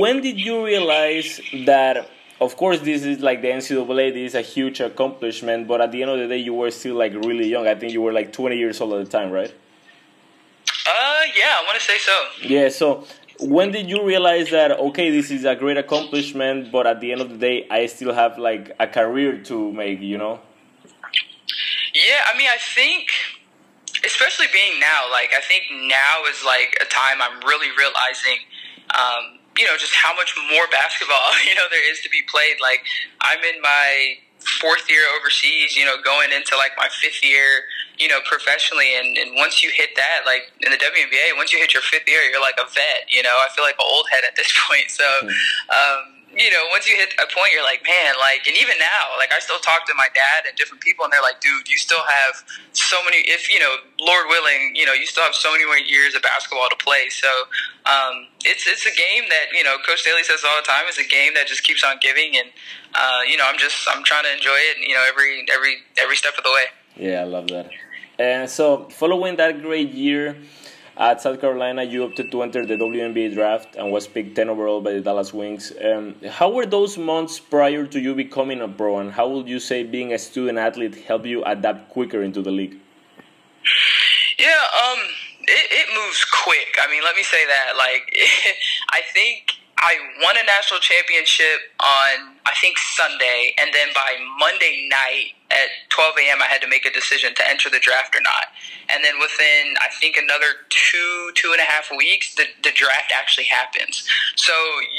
when 0.00 0.20
did 0.20 0.38
you 0.38 0.64
realize 0.64 1.40
that 1.64 2.10
of 2.40 2.56
course, 2.56 2.80
this 2.80 3.02
is 3.04 3.20
like 3.20 3.40
the 3.40 3.48
NCAA. 3.48 4.12
This 4.12 4.32
is 4.32 4.34
a 4.34 4.42
huge 4.42 4.80
accomplishment, 4.80 5.66
but 5.66 5.80
at 5.80 5.90
the 5.90 6.02
end 6.02 6.10
of 6.10 6.18
the 6.18 6.28
day, 6.28 6.36
you 6.36 6.52
were 6.52 6.70
still 6.70 6.96
like 6.96 7.14
really 7.14 7.48
young. 7.48 7.66
I 7.66 7.74
think 7.74 7.92
you 7.92 8.02
were 8.02 8.12
like 8.12 8.32
20 8.32 8.56
years 8.56 8.80
old 8.80 8.92
at 8.92 9.04
the 9.04 9.10
time, 9.10 9.30
right? 9.30 9.52
Uh, 10.86 11.22
yeah, 11.36 11.56
I 11.58 11.64
want 11.66 11.78
to 11.78 11.84
say 11.84 11.98
so. 11.98 12.16
Yeah. 12.42 12.68
So, 12.68 13.06
when 13.40 13.70
did 13.70 13.88
you 13.88 14.04
realize 14.04 14.50
that 14.50 14.72
okay, 14.72 15.10
this 15.10 15.30
is 15.30 15.44
a 15.44 15.54
great 15.54 15.76
accomplishment, 15.76 16.72
but 16.72 16.86
at 16.86 17.00
the 17.00 17.12
end 17.12 17.20
of 17.20 17.30
the 17.30 17.36
day, 17.36 17.66
I 17.70 17.86
still 17.86 18.12
have 18.12 18.38
like 18.38 18.74
a 18.80 18.86
career 18.86 19.42
to 19.44 19.72
make? 19.72 20.00
You 20.00 20.18
know? 20.18 20.40
Yeah, 21.94 22.28
I 22.32 22.36
mean, 22.36 22.48
I 22.48 22.58
think, 22.58 23.08
especially 24.04 24.46
being 24.52 24.80
now, 24.80 25.10
like 25.10 25.30
I 25.36 25.40
think 25.40 25.64
now 25.70 26.22
is 26.30 26.44
like 26.44 26.76
a 26.80 26.86
time 26.86 27.20
I'm 27.20 27.40
really 27.46 27.68
realizing. 27.76 28.44
Um, 28.94 29.40
you 29.58 29.64
know, 29.64 29.76
just 29.78 29.94
how 29.94 30.14
much 30.14 30.36
more 30.52 30.66
basketball, 30.70 31.32
you 31.48 31.54
know, 31.54 31.64
there 31.70 31.90
is 31.90 32.00
to 32.02 32.10
be 32.10 32.22
played. 32.28 32.56
Like, 32.60 32.84
I'm 33.22 33.38
in 33.40 33.60
my 33.62 34.16
fourth 34.60 34.88
year 34.88 35.02
overseas, 35.18 35.76
you 35.76 35.84
know, 35.84 35.96
going 36.02 36.30
into 36.32 36.56
like 36.56 36.72
my 36.76 36.88
fifth 37.00 37.24
year, 37.24 37.64
you 37.98 38.08
know, 38.08 38.20
professionally. 38.24 38.96
And, 38.96 39.16
and 39.16 39.36
once 39.36 39.62
you 39.62 39.70
hit 39.74 39.96
that, 39.96 40.22
like 40.26 40.52
in 40.60 40.70
the 40.70 40.78
WNBA, 40.78 41.36
once 41.36 41.52
you 41.52 41.58
hit 41.58 41.72
your 41.72 41.82
fifth 41.82 42.08
year, 42.08 42.22
you're 42.22 42.40
like 42.40 42.58
a 42.60 42.68
vet, 42.68 43.08
you 43.08 43.22
know, 43.22 43.34
I 43.40 43.48
feel 43.54 43.64
like 43.64 43.76
an 43.78 43.86
old 43.86 44.06
head 44.10 44.24
at 44.26 44.36
this 44.36 44.52
point. 44.68 44.90
So, 44.90 45.04
hmm. 45.22 45.28
um, 45.72 46.16
you 46.36 46.50
know, 46.50 46.68
once 46.68 46.84
you 46.84 46.94
hit 46.96 47.16
a 47.16 47.24
point, 47.32 47.56
you're 47.56 47.64
like, 47.64 47.80
man, 47.88 48.12
like, 48.20 48.44
and 48.44 48.54
even 48.60 48.76
now, 48.76 49.16
like, 49.16 49.32
I 49.32 49.40
still 49.40 49.58
talk 49.58 49.88
to 49.88 49.94
my 49.96 50.12
dad 50.12 50.44
and 50.44 50.52
different 50.54 50.84
people, 50.84 51.08
and 51.08 51.12
they're 51.12 51.24
like, 51.24 51.40
dude, 51.40 51.64
you 51.64 51.80
still 51.80 52.04
have 52.04 52.44
so 52.72 53.00
many. 53.08 53.24
If 53.24 53.48
you 53.48 53.58
know, 53.58 53.80
Lord 53.98 54.28
willing, 54.28 54.76
you 54.76 54.84
know, 54.84 54.92
you 54.92 55.06
still 55.06 55.24
have 55.24 55.34
so 55.34 55.50
many 55.50 55.64
more 55.64 55.78
years 55.78 56.14
of 56.14 56.20
basketball 56.20 56.68
to 56.68 56.76
play. 56.76 57.08
So, 57.08 57.28
um, 57.88 58.28
it's 58.44 58.68
it's 58.68 58.84
a 58.84 58.92
game 58.92 59.24
that 59.32 59.48
you 59.56 59.64
know, 59.64 59.80
Coach 59.88 60.04
Staley 60.04 60.22
says 60.24 60.44
all 60.44 60.60
the 60.60 60.66
time. 60.68 60.84
It's 60.86 61.00
a 61.00 61.08
game 61.08 61.32
that 61.34 61.46
just 61.48 61.64
keeps 61.64 61.82
on 61.82 61.96
giving, 62.02 62.36
and 62.36 62.52
uh, 62.92 63.24
you 63.24 63.40
know, 63.40 63.48
I'm 63.48 63.56
just 63.56 63.88
I'm 63.88 64.04
trying 64.04 64.24
to 64.24 64.32
enjoy 64.32 64.60
it. 64.60 64.76
You 64.84 64.94
know, 64.94 65.04
every 65.08 65.46
every 65.48 65.88
every 65.96 66.16
step 66.16 66.36
of 66.36 66.44
the 66.44 66.52
way. 66.52 66.68
Yeah, 66.96 67.20
I 67.20 67.24
love 67.24 67.48
that. 67.48 67.70
And 68.18 68.48
so, 68.48 68.88
following 68.90 69.36
that 69.36 69.60
great 69.62 69.92
year 69.92 70.36
at 70.96 71.20
South 71.20 71.40
Carolina, 71.40 71.82
you 71.82 72.04
opted 72.04 72.30
to 72.32 72.42
enter 72.42 72.64
the 72.64 72.74
WNBA 72.76 73.34
draft 73.34 73.76
and 73.76 73.92
was 73.92 74.06
picked 74.06 74.36
10 74.36 74.48
overall 74.48 74.80
by 74.80 74.94
the 74.94 75.00
Dallas 75.00 75.34
Wings. 75.34 75.72
Um, 75.84 76.14
how 76.30 76.50
were 76.50 76.64
those 76.64 76.96
months 76.96 77.38
prior 77.38 77.86
to 77.86 78.00
you 78.00 78.14
becoming 78.14 78.62
a 78.62 78.68
pro, 78.68 78.98
and 78.98 79.12
how 79.12 79.28
would 79.28 79.48
you 79.48 79.60
say 79.60 79.82
being 79.82 80.14
a 80.14 80.18
student 80.18 80.58
athlete 80.58 80.94
helped 80.94 81.26
you 81.26 81.44
adapt 81.44 81.90
quicker 81.90 82.22
into 82.22 82.40
the 82.40 82.50
league? 82.50 82.78
Yeah, 84.38 84.46
um, 84.46 84.98
it, 85.42 85.66
it 85.70 85.88
moves 85.94 86.24
quick. 86.24 86.78
I 86.80 86.90
mean, 86.90 87.02
let 87.04 87.16
me 87.16 87.22
say 87.22 87.44
that. 87.46 87.76
Like, 87.76 88.16
I 88.90 89.02
think 89.12 89.55
I 89.78 89.96
won 90.22 90.36
a 90.36 90.44
national 90.46 90.80
championship 90.80 91.68
on 91.80 92.36
I 92.46 92.54
think 92.60 92.78
Sunday, 92.78 93.52
and 93.58 93.74
then 93.74 93.88
by 93.94 94.16
Monday 94.38 94.88
night 94.88 95.34
at 95.50 95.68
12 95.90 96.14
a.m. 96.26 96.42
I 96.42 96.46
had 96.46 96.62
to 96.62 96.68
make 96.68 96.86
a 96.86 96.92
decision 96.92 97.34
to 97.34 97.48
enter 97.48 97.70
the 97.70 97.78
draft 97.78 98.14
or 98.16 98.22
not. 98.22 98.50
And 98.88 99.04
then 99.04 99.18
within 99.18 99.74
I 99.78 99.88
think 100.00 100.16
another 100.16 100.64
two 100.70 101.30
two 101.34 101.52
and 101.52 101.60
a 101.60 101.68
half 101.68 101.90
weeks, 101.94 102.34
the, 102.34 102.46
the 102.62 102.70
draft 102.72 103.12
actually 103.12 103.50
happens. 103.50 104.06
So 104.36 104.54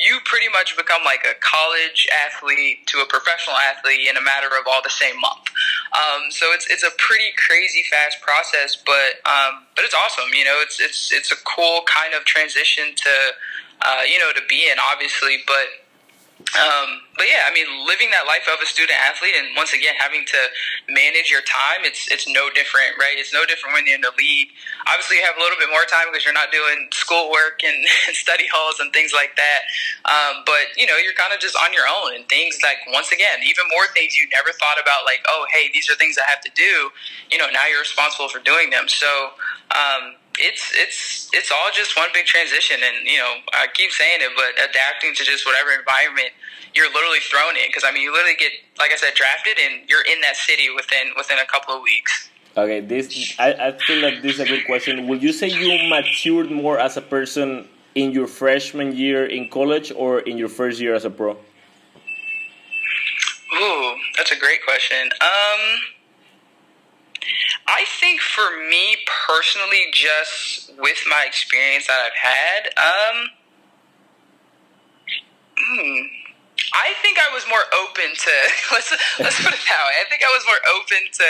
you 0.05 0.19
pretty 0.25 0.48
much 0.50 0.77
become 0.77 1.03
like 1.03 1.25
a 1.25 1.34
college 1.39 2.07
athlete 2.27 2.86
to 2.88 3.00
a 3.00 3.07
professional 3.07 3.57
athlete 3.57 4.07
in 4.07 4.17
a 4.17 4.22
matter 4.22 4.48
of 4.48 4.67
all 4.67 4.81
the 4.84 4.93
same 4.93 5.19
month. 5.19 5.50
Um, 5.96 6.29
so 6.29 6.53
it's 6.53 6.67
it's 6.69 6.84
a 6.84 6.91
pretty 6.98 7.31
crazy 7.36 7.84
fast 7.89 8.22
process, 8.22 8.75
but 8.75 9.24
um, 9.25 9.65
but 9.75 9.86
it's 9.86 9.96
awesome. 9.96 10.29
You 10.36 10.46
know, 10.46 10.60
it's 10.62 10.79
it's 10.79 11.12
it's 11.12 11.31
a 11.31 11.39
cool 11.43 11.81
kind 11.88 12.13
of 12.13 12.25
transition 12.25 12.93
to 12.96 13.12
uh, 13.81 14.03
you 14.07 14.19
know, 14.19 14.31
to 14.34 14.41
be 14.50 14.69
in, 14.72 14.77
obviously. 14.79 15.43
But 15.46 15.67
um, 16.38 17.01
but 17.17 17.25
yeah, 17.25 17.50
I 17.50 17.51
mean, 17.51 17.65
living 17.89 18.13
that 18.13 18.29
life 18.29 18.46
of 18.46 18.62
a 18.62 18.65
student 18.69 18.93
athlete, 18.93 19.34
and 19.34 19.57
once 19.57 19.74
again 19.74 19.98
having 19.98 20.21
to 20.25 20.41
manage 20.88 21.34
your 21.34 21.41
time, 21.41 21.82
it's 21.82 22.06
it's 22.13 22.30
no 22.30 22.54
different, 22.54 22.93
right? 23.01 23.17
It's 23.17 23.34
no 23.34 23.41
different 23.45 23.73
when 23.73 23.89
you're 23.89 23.97
in 23.97 24.06
the 24.06 24.13
league. 24.21 24.54
Obviously, 24.86 25.17
you 25.17 25.25
have 25.25 25.36
a 25.36 25.41
little 25.41 25.58
bit 25.58 25.73
more 25.73 25.84
time 25.89 26.08
because 26.13 26.23
you're 26.23 26.38
not 26.38 26.54
doing 26.54 26.88
schoolwork 26.93 27.65
and, 27.65 27.75
and 28.08 28.13
study 28.13 28.45
halls 28.54 28.78
and 28.80 28.93
things 28.93 29.12
like 29.17 29.34
that. 29.34 29.62
Um, 30.06 30.45
but 30.45 30.78
you 30.78 30.86
know, 30.86 30.95
you're 31.01 31.17
kind 31.17 31.34
of 31.34 31.41
just 31.41 31.58
on 31.58 31.73
your 31.73 31.89
own, 31.89 32.13
and 32.13 32.23
things 32.30 32.62
like 32.62 32.86
once 32.93 33.10
again, 33.12 33.41
even 33.41 33.65
more 33.73 33.89
things 33.97 34.13
you 34.13 34.30
never 34.30 34.54
thought 34.56 34.78
about, 34.78 35.10
like 35.10 35.25
oh, 35.28 35.49
hey, 35.49 35.73
these 35.73 35.89
are 35.89 35.97
things 35.97 36.21
I 36.21 36.30
have 36.30 36.41
to 36.45 36.54
do. 36.54 36.93
You 37.34 37.41
know, 37.41 37.49
now 37.49 37.65
you're 37.65 37.82
responsible 37.82 38.30
for 38.30 38.39
doing 38.39 38.69
them. 38.69 38.88
So. 38.88 39.36
Um, 39.67 40.15
it's 40.39 40.71
it's 40.76 41.30
it's 41.34 41.52
all 41.52 41.69
just 41.73 41.95
one 41.95 42.08
big 42.13 42.26
transition, 42.26 42.78
and 42.84 43.08
you 43.08 43.17
know 43.17 43.36
I 43.54 43.67
keep 43.73 43.91
saying 43.91 44.21
it, 44.21 44.32
but 44.36 44.69
adapting 44.69 45.13
to 45.15 45.23
just 45.23 45.45
whatever 45.45 45.71
environment 45.71 46.30
you're 46.73 46.91
literally 46.93 47.19
thrown 47.19 47.58
in. 47.58 47.67
Because 47.67 47.84
I 47.86 47.91
mean, 47.91 48.04
you 48.04 48.13
literally 48.13 48.38
get 48.38 48.52
like 48.78 48.91
I 48.91 48.95
said, 48.95 49.13
drafted, 49.15 49.58
and 49.60 49.89
you're 49.89 50.06
in 50.06 50.21
that 50.21 50.36
city 50.36 50.69
within 50.76 51.13
within 51.17 51.39
a 51.39 51.45
couple 51.45 51.76
of 51.76 51.82
weeks. 51.82 52.30
Okay, 52.56 52.80
this 52.80 53.36
I, 53.38 53.54
I 53.54 53.78
feel 53.78 54.02
like 54.02 54.21
this 54.21 54.36
is 54.36 54.39
a 54.39 54.45
good 54.45 54.65
question. 54.65 55.08
Would 55.08 55.21
you 55.21 55.32
say 55.32 55.47
you 55.47 55.89
matured 55.89 56.52
more 56.52 56.80
as 56.80 56.97
a 56.97 57.02
person 57.02 57.67
in 57.93 58.12
your 58.12 58.28
freshman 58.28 58.95
year 58.95 59.26
in 59.26 59.50
college 59.50 59.91
or 59.95 60.19
in 60.21 60.38
your 60.38 60.50
first 60.50 60.80
year 60.80 60.95
as 60.95 61.06
a 61.06 61.10
pro? 61.10 61.34
Ooh, 61.34 61.38
that's 64.15 64.32
a 64.32 64.39
great 64.39 64.63
question. 64.65 65.10
Um 65.21 65.96
I 67.67 67.85
think 67.99 68.21
for 68.21 68.49
me 68.69 68.97
personally, 69.27 69.85
just 69.91 70.71
with 70.79 71.03
my 71.09 71.25
experience 71.27 71.87
that 71.87 71.99
I've 71.99 72.17
had, 72.17 72.61
um, 72.77 73.29
hmm, 75.57 76.01
I 76.73 76.93
think 77.01 77.19
I 77.19 77.33
was 77.33 77.45
more 77.49 77.63
open 77.75 78.15
to 78.15 78.33
let's 78.71 78.91
let's 79.19 79.37
put 79.43 79.53
it 79.53 79.59
that 79.67 79.81
way. 79.85 79.95
I 80.01 80.09
think 80.09 80.23
I 80.23 80.31
was 80.33 80.43
more 80.47 80.61
open 80.75 81.05
to 81.11 81.29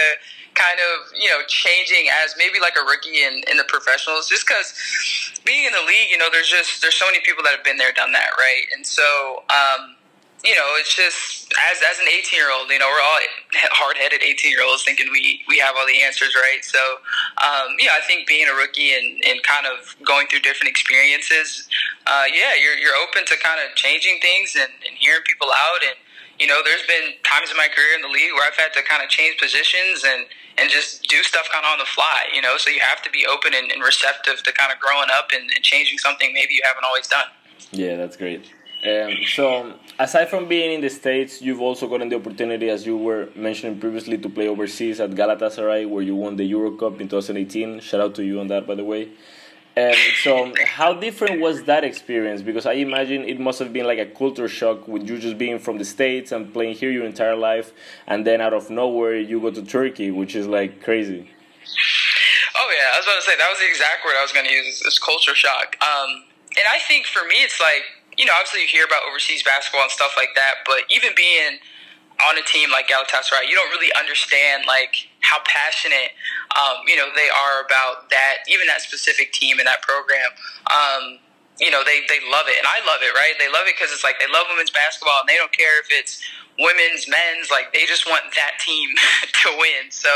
kind 0.55 0.79
of 0.79 1.11
you 1.19 1.29
know 1.29 1.41
changing 1.47 2.07
as 2.23 2.35
maybe 2.37 2.59
like 2.59 2.75
a 2.77 2.85
rookie 2.85 3.23
in, 3.23 3.43
in 3.49 3.57
the 3.57 3.65
professionals, 3.67 4.27
just 4.27 4.47
because 4.47 4.73
being 5.45 5.65
in 5.65 5.73
the 5.73 5.85
league, 5.85 6.09
you 6.11 6.17
know, 6.17 6.29
there's 6.31 6.49
just 6.49 6.81
there's 6.81 6.95
so 6.95 7.05
many 7.05 7.19
people 7.21 7.43
that 7.43 7.51
have 7.51 7.63
been 7.63 7.77
there, 7.77 7.91
done 7.91 8.11
that, 8.13 8.31
right? 8.37 8.65
And 8.75 8.85
so 8.85 9.43
um, 9.49 9.96
you 10.47 10.55
know, 10.55 10.79
it's 10.79 10.95
just 10.95 11.51
as 11.67 11.83
as 11.83 11.99
an 11.99 12.07
18 12.07 12.39
year 12.39 12.47
old, 12.47 12.71
you 12.71 12.79
know, 12.79 12.87
we're 12.87 13.03
all 13.03 13.19
hard 13.75 13.99
headed 13.99 14.23
18 14.23 14.47
year 14.47 14.63
olds 14.63 14.87
thinking 14.87 15.11
we 15.11 15.43
we 15.51 15.59
have 15.59 15.75
all 15.75 15.85
the 15.85 15.99
answers, 15.99 16.31
right? 16.39 16.63
So, 16.63 16.79
um, 17.43 17.75
yeah, 17.75 17.99
I 17.99 18.01
think 18.07 18.31
being 18.31 18.47
a 18.47 18.55
rookie 18.55 18.95
and, 18.95 19.19
and 19.27 19.43
kind 19.43 19.67
of 19.67 19.91
going 20.07 20.31
through 20.31 20.47
different 20.47 20.71
experiences, 20.71 21.67
uh, 22.07 22.31
yeah, 22.31 22.55
you're 22.55 22.79
you're 22.79 22.95
open 22.95 23.27
to 23.27 23.35
kind 23.43 23.59
of 23.59 23.75
changing 23.75 24.23
things 24.23 24.55
and, 24.55 24.71
and 24.87 24.95
hearing 24.95 25.27
people 25.27 25.51
out. 25.51 25.83
And 25.83 25.99
you 26.39 26.47
know, 26.47 26.63
there's 26.63 26.87
been 26.87 27.19
times 27.27 27.51
in 27.51 27.59
my 27.59 27.67
career 27.67 27.91
in 27.91 28.01
the 28.01 28.13
league 28.13 28.31
where 28.31 28.47
I've 28.47 28.55
had 28.55 28.71
to 28.79 28.81
kind 28.87 29.03
of 29.03 29.11
change 29.11 29.35
positions 29.35 30.07
and 30.07 30.31
and 30.55 30.71
just 30.71 31.03
do 31.11 31.27
stuff 31.27 31.51
kind 31.51 31.67
of 31.67 31.75
on 31.75 31.79
the 31.83 31.91
fly. 31.91 32.31
You 32.31 32.39
know, 32.39 32.55
so 32.55 32.71
you 32.71 32.79
have 32.79 33.03
to 33.03 33.11
be 33.11 33.27
open 33.27 33.51
and, 33.51 33.67
and 33.67 33.83
receptive 33.83 34.47
to 34.47 34.55
kind 34.55 34.71
of 34.71 34.79
growing 34.79 35.11
up 35.11 35.35
and, 35.35 35.51
and 35.51 35.59
changing 35.59 35.99
something 35.99 36.31
maybe 36.31 36.55
you 36.55 36.63
haven't 36.63 36.87
always 36.87 37.11
done. 37.11 37.27
Yeah, 37.75 37.99
that's 37.99 38.15
great. 38.15 38.47
Um, 38.85 39.15
so, 39.25 39.73
aside 39.97 40.29
from 40.29 40.47
being 40.47 40.71
in 40.71 40.81
the 40.81 40.89
States, 40.89 41.41
you've 41.41 41.61
also 41.61 41.87
gotten 41.87 42.09
the 42.09 42.15
opportunity, 42.15 42.69
as 42.69 42.85
you 42.85 42.95
were 42.95 43.29
mentioning 43.35 43.79
previously, 43.79 44.17
to 44.19 44.29
play 44.29 44.47
overseas 44.47 44.99
at 44.99 45.11
Galatasaray, 45.11 45.89
where 45.89 46.03
you 46.03 46.15
won 46.15 46.35
the 46.35 46.43
Euro 46.45 46.71
Cup 46.71 47.01
in 47.01 47.09
2018. 47.09 47.79
Shout 47.79 48.01
out 48.01 48.15
to 48.15 48.23
you 48.23 48.39
on 48.39 48.47
that, 48.47 48.67
by 48.67 48.75
the 48.75 48.83
way. 48.83 49.09
And 49.75 49.95
so, 50.23 50.53
how 50.65 50.93
different 50.93 51.41
was 51.41 51.63
that 51.63 51.83
experience? 51.83 52.41
Because 52.41 52.65
I 52.65 52.73
imagine 52.73 53.23
it 53.23 53.39
must 53.39 53.59
have 53.59 53.73
been 53.73 53.85
like 53.85 53.99
a 53.99 54.05
culture 54.05 54.47
shock 54.47 54.87
with 54.87 55.07
you 55.07 55.17
just 55.17 55.37
being 55.37 55.59
from 55.59 55.79
the 55.79 55.85
States 55.85 56.31
and 56.31 56.53
playing 56.53 56.75
here 56.75 56.91
your 56.91 57.05
entire 57.05 57.35
life, 57.35 57.73
and 58.05 58.25
then 58.25 58.41
out 58.41 58.53
of 58.53 58.69
nowhere, 58.69 59.17
you 59.17 59.39
go 59.39 59.49
to 59.51 59.63
Turkey, 59.63 60.11
which 60.11 60.35
is 60.35 60.47
like 60.47 60.83
crazy. 60.83 61.29
Oh, 62.55 62.73
yeah, 62.73 62.93
I 62.93 62.97
was 62.97 63.05
about 63.05 63.15
to 63.15 63.21
say 63.21 63.37
that 63.37 63.49
was 63.49 63.59
the 63.59 63.69
exact 63.69 64.05
word 64.05 64.13
I 64.17 64.21
was 64.21 64.31
going 64.31 64.45
to 64.45 64.51
use 64.51 64.81
is 64.81 64.99
culture 64.99 65.35
shock. 65.35 65.77
Um, 65.81 66.23
and 66.57 66.65
I 66.67 66.79
think 66.87 67.05
for 67.05 67.23
me, 67.27 67.35
it's 67.35 67.61
like, 67.61 67.83
you 68.17 68.25
know, 68.25 68.33
obviously 68.33 68.61
you 68.61 68.67
hear 68.67 68.85
about 68.85 69.05
overseas 69.09 69.43
basketball 69.43 69.85
and 69.85 69.91
stuff 69.91 70.13
like 70.17 70.33
that, 70.35 70.65
but 70.65 70.83
even 70.89 71.13
being 71.15 71.61
on 72.25 72.37
a 72.37 72.41
team 72.49 72.71
like 72.73 72.89
Galatasaray, 72.89 73.45
you 73.45 73.53
don't 73.53 73.69
really 73.69 73.93
understand 73.93 74.65
like 74.65 75.09
how 75.21 75.37
passionate, 75.45 76.17
um, 76.57 76.81
you 76.89 76.97
know, 76.97 77.13
they 77.13 77.29
are 77.29 77.61
about 77.61 78.09
that, 78.09 78.41
even 78.49 78.65
that 78.67 78.81
specific 78.81 79.31
team 79.33 79.59
and 79.59 79.67
that 79.67 79.81
program. 79.85 80.33
Um, 80.73 81.19
you 81.61 81.69
know, 81.69 81.81
they, 81.85 82.05
they 82.09 82.21
love 82.29 82.45
it, 82.49 82.57
and 82.57 82.69
I 82.69 82.85
love 82.85 83.01
it, 83.01 83.13
right? 83.17 83.33
They 83.41 83.49
love 83.49 83.65
it 83.65 83.73
because 83.77 83.89
it's 83.89 84.05
like 84.05 84.21
they 84.21 84.29
love 84.29 84.45
women's 84.49 84.69
basketball, 84.69 85.25
and 85.25 85.29
they 85.29 85.37
don't 85.37 85.53
care 85.53 85.81
if 85.81 85.89
it's 85.89 86.21
women's, 86.57 87.09
men's, 87.09 87.49
like 87.49 87.73
they 87.73 87.85
just 87.85 88.05
want 88.05 88.21
that 88.37 88.61
team 88.61 88.93
to 89.45 89.49
win. 89.57 89.89
So 89.89 90.09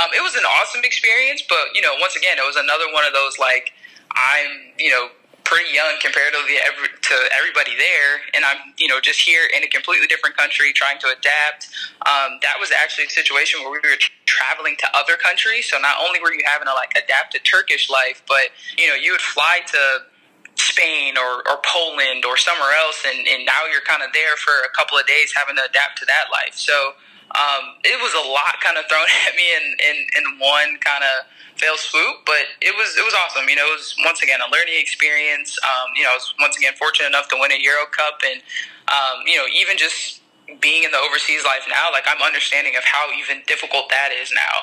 um, 0.00 0.08
it 0.16 0.24
was 0.24 0.36
an 0.36 0.44
awesome 0.44 0.80
experience, 0.84 1.44
but 1.48 1.72
you 1.76 1.80
know, 1.80 1.96
once 2.00 2.16
again, 2.16 2.36
it 2.36 2.44
was 2.44 2.56
another 2.56 2.88
one 2.92 3.04
of 3.04 3.12
those 3.12 3.36
like 3.38 3.72
I'm, 4.16 4.72
you 4.78 4.90
know, 4.90 5.08
pretty 5.50 5.74
young 5.74 5.98
comparatively 5.98 6.62
to 6.62 7.16
everybody 7.34 7.74
there, 7.74 8.22
and 8.38 8.46
I'm 8.46 8.70
you 8.78 8.86
know 8.86 9.02
just 9.02 9.18
here 9.18 9.50
in 9.50 9.66
a 9.66 9.66
completely 9.66 10.06
different 10.06 10.38
country 10.38 10.70
trying 10.72 11.02
to 11.02 11.10
adapt. 11.10 11.74
Um, 12.06 12.38
that 12.46 12.62
was 12.62 12.70
actually 12.70 13.10
a 13.10 13.12
situation 13.12 13.58
where 13.66 13.74
we 13.74 13.82
were 13.82 13.98
traveling 14.30 14.78
to 14.78 14.86
other 14.94 15.18
countries, 15.18 15.66
so 15.66 15.82
not 15.82 15.98
only 15.98 16.22
were 16.22 16.32
you 16.32 16.46
having 16.46 16.70
to 16.70 16.74
like 16.78 16.94
adapt 16.94 17.34
to 17.34 17.42
Turkish 17.42 17.90
life, 17.90 18.22
but 18.30 18.54
you 18.78 18.86
know 18.86 18.94
you 18.94 19.10
would 19.10 19.26
fly 19.26 19.66
to 19.66 20.06
Spain 20.54 21.18
or, 21.18 21.42
or 21.50 21.58
Poland 21.66 22.22
or 22.24 22.38
somewhere 22.38 22.70
else, 22.78 23.02
and, 23.02 23.26
and 23.26 23.42
now 23.42 23.66
you're 23.66 23.82
kind 23.82 24.06
of 24.06 24.14
there 24.14 24.38
for 24.38 24.54
a 24.62 24.70
couple 24.78 24.94
of 24.94 25.06
days 25.10 25.34
having 25.34 25.56
to 25.56 25.64
adapt 25.66 25.98
to 25.98 26.06
that 26.06 26.30
life. 26.30 26.54
So 26.54 26.94
um, 27.34 27.74
it 27.82 27.98
was 27.98 28.14
a 28.14 28.22
lot 28.28 28.60
kind 28.62 28.78
of 28.78 28.86
thrown 28.86 29.06
at 29.26 29.34
me 29.34 29.46
in, 29.50 29.66
in, 29.82 29.96
in 30.14 30.24
one 30.38 30.78
kind 30.78 31.02
of 31.02 31.26
fail 31.60 31.76
swoop, 31.76 32.24
but 32.24 32.48
it 32.64 32.72
was 32.72 32.96
it 32.96 33.04
was 33.04 33.12
awesome. 33.12 33.44
You 33.48 33.56
know, 33.56 33.68
it 33.68 33.76
was 33.76 33.94
once 34.08 34.24
again 34.24 34.40
a 34.40 34.48
learning 34.48 34.80
experience. 34.80 35.52
Um, 35.60 35.92
you 35.94 36.02
know, 36.02 36.10
I 36.10 36.16
was 36.16 36.32
once 36.40 36.56
again 36.56 36.72
fortunate 36.80 37.12
enough 37.12 37.28
to 37.28 37.36
win 37.36 37.52
a 37.52 37.60
Euro 37.60 37.84
Cup, 37.92 38.24
and 38.24 38.40
um, 38.88 39.28
you 39.28 39.36
know, 39.36 39.44
even 39.52 39.76
just 39.76 40.24
being 40.58 40.82
in 40.82 40.90
the 40.90 40.98
overseas 40.98 41.44
life 41.44 41.62
now, 41.68 41.92
like 41.92 42.08
I'm 42.08 42.20
understanding 42.24 42.74
of 42.74 42.82
how 42.82 43.12
even 43.12 43.44
difficult 43.46 43.92
that 43.92 44.10
is 44.10 44.32
now. 44.32 44.56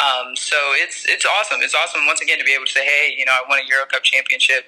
Um, 0.00 0.34
so 0.34 0.56
it's 0.80 1.04
it's 1.06 1.28
awesome. 1.28 1.60
It's 1.60 1.76
awesome 1.76 2.08
once 2.08 2.24
again 2.24 2.38
to 2.40 2.44
be 2.44 2.56
able 2.56 2.66
to 2.66 2.72
say, 2.72 2.84
hey, 2.84 3.14
you 3.16 3.28
know, 3.28 3.32
I 3.36 3.44
won 3.44 3.60
a 3.60 3.66
Euro 3.68 3.84
Cup 3.86 4.02
championship. 4.02 4.64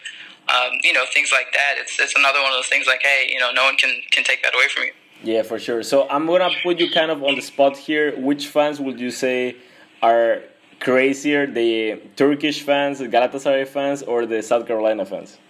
Um, 0.48 0.82
you 0.82 0.92
know, 0.92 1.04
things 1.08 1.32
like 1.32 1.52
that. 1.52 1.80
It's 1.80 1.98
it's 1.98 2.14
another 2.14 2.42
one 2.44 2.52
of 2.52 2.58
those 2.58 2.68
things 2.68 2.86
like, 2.86 3.00
hey, 3.02 3.28
you 3.32 3.40
know, 3.40 3.50
no 3.52 3.64
one 3.64 3.76
can 3.76 4.04
can 4.12 4.22
take 4.22 4.42
that 4.44 4.54
away 4.54 4.68
from 4.68 4.84
you. 4.84 4.92
Yeah, 5.22 5.42
for 5.42 5.58
sure. 5.58 5.82
So 5.82 6.08
I'm 6.08 6.26
gonna 6.26 6.50
put 6.62 6.78
you 6.78 6.90
kind 6.90 7.10
of 7.10 7.22
on 7.22 7.36
the 7.36 7.42
spot 7.42 7.76
here. 7.76 8.16
Which 8.16 8.48
fans 8.48 8.80
would 8.80 8.98
you 9.00 9.10
say 9.10 9.56
are 10.02 10.42
crazier, 10.80 11.46
the 11.46 12.00
Turkish 12.16 12.62
fans, 12.62 12.98
the 12.98 13.08
Galatasaray 13.08 13.68
fans, 13.68 14.02
or 14.02 14.26
the 14.26 14.42
South 14.42 14.66
Carolina 14.66 15.06
fans? 15.06 15.38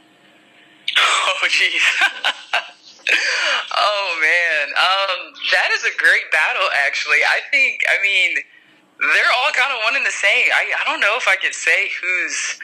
Oh, 1.42 1.48
jeez. 1.48 1.80
oh 3.76 4.18
man, 4.20 4.66
um, 4.76 5.32
that 5.52 5.70
is 5.72 5.84
a 5.84 5.96
great 5.96 6.30
battle. 6.30 6.68
Actually, 6.86 7.24
I 7.24 7.40
think. 7.50 7.80
I 7.88 8.02
mean, 8.02 8.36
they're 9.00 9.32
all 9.40 9.52
kind 9.52 9.72
of 9.72 9.78
one 9.84 9.96
and 9.96 10.04
the 10.04 10.12
same. 10.12 10.46
I 10.52 10.68
I 10.68 10.84
don't 10.90 11.00
know 11.00 11.16
if 11.16 11.26
I 11.28 11.36
could 11.36 11.54
say 11.54 11.88
who's 12.02 12.58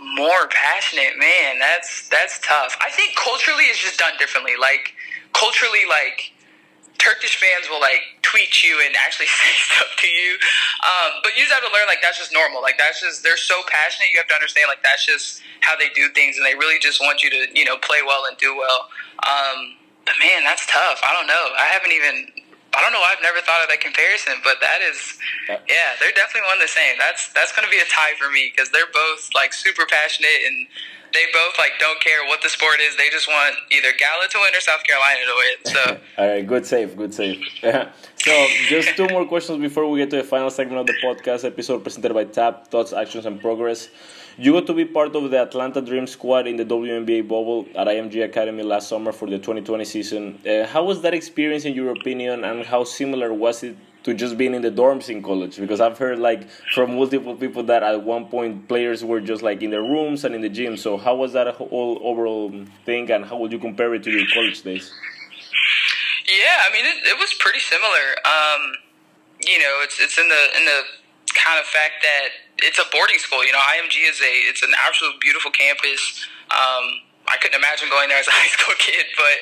more 0.00 0.48
passionate. 0.48 1.18
Man, 1.18 1.58
that's 1.60 2.08
that's 2.08 2.40
tough. 2.40 2.76
I 2.80 2.90
think 2.90 3.14
culturally 3.16 3.64
it's 3.64 3.78
just 3.78 3.98
done 3.98 4.12
differently. 4.18 4.54
Like 4.58 4.94
culturally, 5.32 5.86
like 5.88 6.32
Turkish 6.98 7.36
fans 7.38 7.68
will 7.70 7.80
like 7.80 8.02
tweet 8.36 8.62
you 8.62 8.76
and 8.84 8.94
actually 8.96 9.26
say 9.40 9.52
stuff 9.56 9.88
to 9.96 10.08
you. 10.08 10.36
Um, 10.84 11.24
but 11.24 11.32
you 11.36 11.48
just 11.48 11.52
have 11.56 11.64
to 11.64 11.72
learn 11.72 11.88
like 11.88 12.04
that's 12.04 12.20
just 12.20 12.32
normal. 12.32 12.60
Like 12.60 12.76
that's 12.76 13.00
just 13.00 13.24
they're 13.24 13.40
so 13.40 13.64
passionate. 13.68 14.12
You 14.12 14.20
have 14.20 14.28
to 14.28 14.36
understand 14.36 14.68
like 14.68 14.84
that's 14.84 15.08
just 15.08 15.40
how 15.60 15.76
they 15.76 15.88
do 15.96 16.12
things, 16.12 16.36
and 16.36 16.44
they 16.44 16.54
really 16.54 16.78
just 16.78 17.00
want 17.00 17.24
you 17.24 17.30
to 17.30 17.48
you 17.56 17.64
know 17.64 17.80
play 17.80 18.04
well 18.04 18.28
and 18.28 18.36
do 18.36 18.52
well. 18.52 18.92
Um, 19.24 19.80
but 20.04 20.14
man, 20.20 20.44
that's 20.44 20.68
tough. 20.68 21.00
I 21.00 21.16
don't 21.16 21.26
know. 21.26 21.44
I 21.56 21.66
haven't 21.72 21.92
even. 21.92 22.44
I 22.76 22.84
don't 22.84 22.92
know. 22.92 23.00
I've 23.08 23.22
never 23.24 23.40
thought 23.40 23.64
of 23.64 23.72
that 23.72 23.80
comparison, 23.80 24.36
but 24.44 24.60
that 24.60 24.84
is, 24.84 25.16
yeah, 25.48 25.96
they're 25.96 26.12
definitely 26.12 26.44
one 26.44 26.60
the 26.60 26.68
same. 26.68 27.00
That's 27.00 27.32
that's 27.32 27.48
going 27.56 27.64
to 27.64 27.72
be 27.72 27.80
a 27.80 27.88
tie 27.88 28.12
for 28.20 28.28
me 28.28 28.52
because 28.52 28.68
they're 28.68 28.92
both 28.92 29.32
like 29.32 29.56
super 29.56 29.88
passionate 29.88 30.44
and 30.44 30.68
they 31.12 31.24
both 31.32 31.58
like 31.58 31.72
don't 31.78 32.00
care 32.00 32.24
what 32.26 32.42
the 32.42 32.48
sport 32.48 32.80
is. 32.80 32.96
They 32.96 33.08
just 33.10 33.28
want 33.28 33.54
either 33.70 33.88
Gala 33.98 34.28
to 34.28 34.38
win 34.38 34.54
or 34.54 34.60
South 34.60 34.82
Carolina 34.84 35.20
to 35.26 35.36
win. 35.42 35.74
So, 35.74 36.00
all 36.18 36.28
right, 36.28 36.46
good 36.46 36.66
save, 36.66 36.96
good 36.96 37.14
save. 37.14 37.42
so, 37.62 38.46
just 38.68 38.96
two 38.96 39.08
more 39.08 39.26
questions 39.26 39.58
before 39.60 39.88
we 39.90 39.98
get 40.00 40.10
to 40.10 40.16
the 40.16 40.24
final 40.24 40.50
segment 40.50 40.80
of 40.80 40.86
the 40.86 40.94
podcast 41.04 41.44
episode 41.44 41.82
presented 41.82 42.12
by 42.14 42.24
TAP 42.24 42.68
Thoughts, 42.68 42.92
Actions, 42.92 43.26
and 43.26 43.40
Progress. 43.40 43.88
You 44.38 44.52
got 44.52 44.66
to 44.66 44.74
be 44.74 44.84
part 44.84 45.16
of 45.16 45.30
the 45.30 45.40
Atlanta 45.40 45.80
Dream 45.80 46.06
squad 46.06 46.46
in 46.46 46.56
the 46.56 46.64
WNBA 46.64 47.26
bubble 47.26 47.66
at 47.74 47.86
IMG 47.86 48.22
Academy 48.22 48.62
last 48.62 48.86
summer 48.86 49.10
for 49.10 49.30
the 49.30 49.38
2020 49.38 49.84
season. 49.86 50.38
Uh, 50.46 50.66
how 50.66 50.84
was 50.84 51.00
that 51.00 51.14
experience, 51.14 51.64
in 51.64 51.72
your 51.72 51.90
opinion, 51.92 52.44
and 52.44 52.66
how 52.66 52.84
similar 52.84 53.32
was 53.32 53.62
it 53.62 53.76
to 54.06 54.14
just 54.14 54.38
being 54.38 54.54
in 54.54 54.62
the 54.62 54.70
dorms 54.70 55.08
in 55.08 55.20
college 55.20 55.58
because 55.58 55.80
I've 55.80 55.98
heard 55.98 56.20
like 56.20 56.48
from 56.72 56.94
multiple 56.94 57.34
people 57.34 57.64
that 57.64 57.82
at 57.82 58.04
one 58.04 58.26
point 58.26 58.68
players 58.68 59.04
were 59.04 59.20
just 59.20 59.42
like 59.42 59.62
in 59.62 59.70
their 59.70 59.82
rooms 59.82 60.24
and 60.24 60.32
in 60.32 60.42
the 60.42 60.48
gym. 60.48 60.76
So 60.76 60.96
how 60.96 61.16
was 61.16 61.32
that 61.32 61.52
whole 61.56 61.98
overall 62.00 62.54
thing, 62.84 63.10
and 63.10 63.24
how 63.24 63.36
would 63.38 63.50
you 63.50 63.58
compare 63.58 63.92
it 63.96 64.04
to 64.04 64.12
your 64.12 64.24
college 64.32 64.62
days? 64.62 64.94
Yeah, 66.28 66.56
I 66.62 66.72
mean 66.72 66.86
it, 66.86 66.98
it 67.02 67.18
was 67.18 67.34
pretty 67.34 67.58
similar. 67.58 68.06
Um, 68.22 68.62
you 69.42 69.58
know, 69.58 69.74
it's 69.82 69.98
it's 69.98 70.16
in 70.16 70.28
the 70.28 70.42
in 70.56 70.64
the 70.64 70.82
kind 71.34 71.58
of 71.58 71.66
fact 71.66 71.94
that 72.02 72.28
it's 72.58 72.78
a 72.78 72.86
boarding 72.92 73.18
school. 73.18 73.44
You 73.44 73.50
know, 73.50 73.58
IMG 73.58 74.08
is 74.08 74.20
a 74.20 74.32
it's 74.46 74.62
an 74.62 74.70
absolute 74.86 75.20
beautiful 75.20 75.50
campus. 75.50 76.28
Um, 76.54 77.02
I 77.26 77.36
couldn't 77.42 77.58
imagine 77.58 77.90
going 77.90 78.08
there 78.08 78.18
as 78.22 78.30
a 78.30 78.34
high 78.38 78.50
school 78.50 78.74
kid, 78.78 79.06
but 79.18 79.36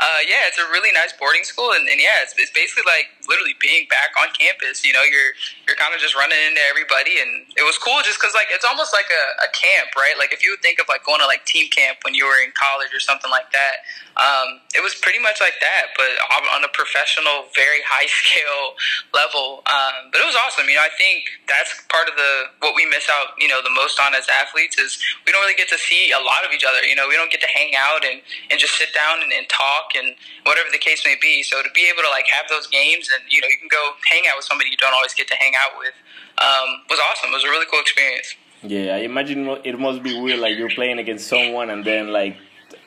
uh, 0.00 0.20
yeah, 0.28 0.48
it's 0.48 0.60
a 0.60 0.68
really 0.68 0.92
nice 0.92 1.12
boarding 1.16 1.44
school, 1.44 1.72
and, 1.72 1.88
and 1.88 2.00
yeah, 2.00 2.20
it's, 2.20 2.36
it's 2.36 2.52
basically 2.52 2.84
like 2.84 3.08
literally 3.28 3.56
being 3.60 3.88
back 3.88 4.12
on 4.20 4.28
campus. 4.36 4.84
You 4.84 4.92
know, 4.92 5.04
you're 5.04 5.32
you're 5.64 5.78
kind 5.80 5.94
of 5.94 6.00
just 6.00 6.12
running 6.16 6.38
into 6.38 6.60
everybody, 6.68 7.20
and 7.20 7.48
it 7.56 7.64
was 7.64 7.80
cool 7.80 8.00
just 8.04 8.20
because 8.20 8.36
like 8.36 8.52
it's 8.52 8.64
almost 8.64 8.92
like 8.92 9.08
a, 9.08 9.24
a 9.44 9.48
camp, 9.56 9.96
right? 9.96 10.16
Like 10.20 10.32
if 10.32 10.44
you 10.44 10.52
would 10.52 10.62
think 10.62 10.78
of 10.78 10.86
like 10.88 11.04
going 11.04 11.20
to 11.20 11.28
like 11.28 11.44
team 11.48 11.68
camp 11.72 12.04
when 12.04 12.12
you 12.12 12.28
were 12.28 12.40
in 12.40 12.52
college 12.56 12.92
or 12.92 13.00
something 13.00 13.30
like 13.30 13.48
that, 13.56 13.84
um, 14.20 14.60
it 14.76 14.84
was 14.84 14.92
pretty 15.00 15.18
much 15.18 15.40
like 15.40 15.56
that, 15.64 15.96
but 15.96 16.12
on 16.52 16.60
a 16.60 16.68
professional, 16.76 17.48
very 17.56 17.80
high 17.88 18.04
scale 18.04 18.76
level. 19.16 19.64
Um, 19.64 20.12
but 20.12 20.20
it 20.20 20.28
was 20.28 20.36
awesome. 20.36 20.68
You 20.68 20.76
know, 20.76 20.84
I 20.84 20.92
think 21.00 21.24
that's 21.48 21.72
part 21.88 22.04
of 22.04 22.20
the 22.20 22.52
what 22.60 22.76
we 22.76 22.84
miss 22.84 23.08
out, 23.08 23.32
you 23.40 23.48
know, 23.48 23.64
the 23.64 23.72
most 23.72 23.96
on 23.96 24.12
as 24.12 24.28
athletes 24.28 24.76
is 24.76 25.00
we 25.24 25.32
don't 25.32 25.40
really 25.40 25.56
get 25.56 25.72
to 25.72 25.80
see 25.80 26.12
a 26.12 26.20
lot 26.20 26.44
of 26.44 26.52
each 26.52 26.68
other. 26.68 26.84
You 26.84 26.94
know, 26.94 27.08
we 27.08 27.16
don't 27.16 27.32
get 27.32 27.40
to 27.40 27.50
hang 27.50 27.72
out 27.72 28.04
and, 28.04 28.20
and 28.52 28.60
just 28.60 28.76
sit 28.76 28.92
down 28.92 29.24
and, 29.24 29.32
and 29.32 29.48
talk 29.48 29.96
and 29.96 30.12
whatever 30.44 30.68
the 30.68 30.82
case 30.82 31.00
may 31.08 31.16
be. 31.16 31.40
So 31.40 31.64
to 31.64 31.72
be 31.72 31.88
able 31.88 32.04
to 32.04 32.12
like 32.12 32.28
have 32.28 32.44
those 32.52 32.68
games 32.68 33.08
and 33.08 33.24
you 33.32 33.40
know 33.40 33.48
you 33.48 33.56
can 33.56 33.72
go 33.72 33.96
hang 34.04 34.28
out 34.28 34.36
with 34.36 34.44
somebody 34.44 34.68
you 34.68 34.76
don't 34.76 34.92
always 34.92 35.16
get 35.16 35.32
to 35.32 35.36
hang 35.40 35.56
out 35.56 35.80
with 35.80 35.96
um, 36.44 36.84
was 36.92 37.00
awesome. 37.00 37.32
It 37.32 37.40
was 37.40 37.48
a 37.48 37.52
really 37.52 37.66
cool 37.72 37.80
experience. 37.80 38.36
Yeah, 38.62 39.00
I 39.00 39.08
imagine 39.08 39.48
it 39.64 39.80
must 39.80 40.02
be 40.02 40.12
weird. 40.20 40.40
Like 40.40 40.60
you're 40.60 40.68
playing 40.68 40.98
against 41.00 41.28
someone 41.28 41.70
and 41.72 41.84
then 41.84 42.12
like 42.12 42.36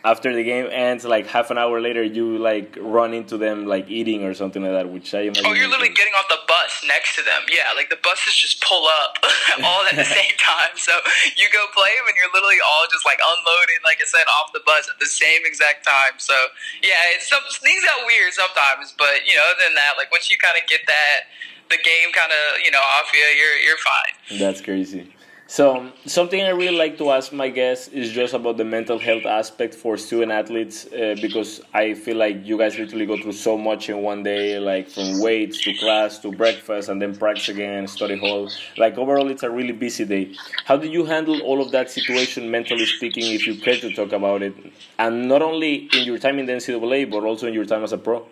after 0.04 0.34
the 0.36 0.43
game 0.43 0.67
ends, 0.72 1.06
like 1.06 1.28
half 1.28 1.52
an 1.52 1.58
hour 1.58 1.80
later, 1.80 2.04
you 2.04 2.38
like 2.38 2.78
run 2.80 3.13
into 3.13 3.38
them 3.38 3.65
like 3.65 3.89
eating 3.89 4.24
or 4.24 4.34
something 4.34 4.62
like 4.62 4.72
that. 4.72 4.89
Which 4.91 5.13
I 5.13 5.32
imagine. 5.32 5.46
Oh, 5.46 5.54
you're 5.54 5.67
literally 5.67 5.93
getting 5.93 6.13
off 6.13 6.28
the 6.28 6.41
bus 6.48 6.84
next 6.88 7.15
to 7.15 7.24
them. 7.24 7.48
Yeah, 7.48 7.72
like 7.76 7.89
the 7.89 8.00
buses 8.04 8.36
just 8.36 8.62
pull 8.62 8.86
up 8.88 9.17
all 9.63 9.84
at 9.88 9.96
the 9.96 10.08
same 10.19 10.36
time. 10.39 10.76
So 10.76 10.91
you 11.36 11.48
go 11.52 11.65
play 11.72 11.91
them, 11.98 12.12
and 12.12 12.15
you're 12.19 12.32
literally 12.36 12.60
all 12.62 12.86
just 12.91 13.06
like 13.06 13.19
unloading, 13.24 13.80
like 13.84 14.04
I 14.04 14.08
said, 14.08 14.28
off 14.28 14.52
the 14.52 14.63
bus 14.65 14.91
at 14.91 15.00
the 15.00 15.10
same 15.10 15.48
exact 15.48 15.88
time. 15.88 16.19
So 16.19 16.36
yeah, 16.84 17.15
it's 17.15 17.30
some 17.30 17.43
things 17.63 17.84
got 17.86 18.04
weird 18.06 18.34
sometimes, 18.34 18.91
but 18.98 19.24
you 19.24 19.36
know, 19.36 19.46
other 19.48 19.63
than 19.65 19.76
that, 19.76 19.96
like 19.96 20.12
once 20.12 20.30
you 20.30 20.38
kind 20.38 20.60
of 20.60 20.67
get 20.67 20.84
that 20.88 21.32
the 21.72 21.80
game 21.80 22.12
kind 22.12 22.32
of 22.32 22.60
you 22.60 22.72
know 22.72 22.84
off 23.00 23.08
you, 23.13 23.19
you're 23.19 23.58
you're 23.63 23.82
fine. 23.82 24.39
That's 24.39 24.62
crazy. 24.62 25.10
So 25.53 25.91
something 26.07 26.41
I 26.41 26.49
really 26.49 26.75
like 26.75 26.97
to 26.97 27.11
ask 27.11 27.31
my 27.31 27.47
guests 27.47 27.87
is 27.89 28.11
just 28.11 28.33
about 28.33 28.57
the 28.57 28.65
mental 28.65 28.97
health 28.97 29.27
aspect 29.27 29.75
for 29.75 29.97
student 29.97 30.31
athletes 30.31 30.87
uh, 30.91 31.13
because 31.21 31.61
I 31.71 31.93
feel 31.93 32.17
like 32.17 32.43
you 32.43 32.57
guys 32.57 32.79
literally 32.79 33.05
go 33.05 33.17
through 33.21 33.33
so 33.33 33.55
much 33.55 33.87
in 33.87 34.01
one 34.01 34.23
day, 34.23 34.57
like 34.57 34.89
from 34.89 35.21
weights 35.21 35.63
to 35.65 35.75
class 35.75 36.17
to 36.21 36.31
breakfast 36.31 36.89
and 36.89 36.99
then 36.99 37.15
practice 37.15 37.49
again, 37.49 37.87
study 37.87 38.17
hall. 38.17 38.49
Like 38.77 38.97
overall, 38.97 39.29
it's 39.29 39.43
a 39.43 39.51
really 39.51 39.73
busy 39.73 40.05
day. 40.05 40.33
How 40.65 40.75
do 40.75 40.87
you 40.87 41.05
handle 41.05 41.39
all 41.41 41.61
of 41.61 41.69
that 41.69 41.91
situation, 41.91 42.49
mentally 42.49 42.87
speaking, 42.87 43.31
if 43.31 43.45
you 43.45 43.53
care 43.53 43.77
to 43.77 43.93
talk 43.93 44.11
about 44.11 44.41
it, 44.41 44.55
and 44.97 45.27
not 45.27 45.43
only 45.43 45.87
in 45.93 46.03
your 46.03 46.17
time 46.17 46.39
in 46.39 46.47
the 46.47 46.53
NCAA 46.53 47.11
but 47.11 47.23
also 47.23 47.45
in 47.45 47.53
your 47.53 47.65
time 47.65 47.83
as 47.83 47.93
a 47.93 47.99
pro? 47.99 48.25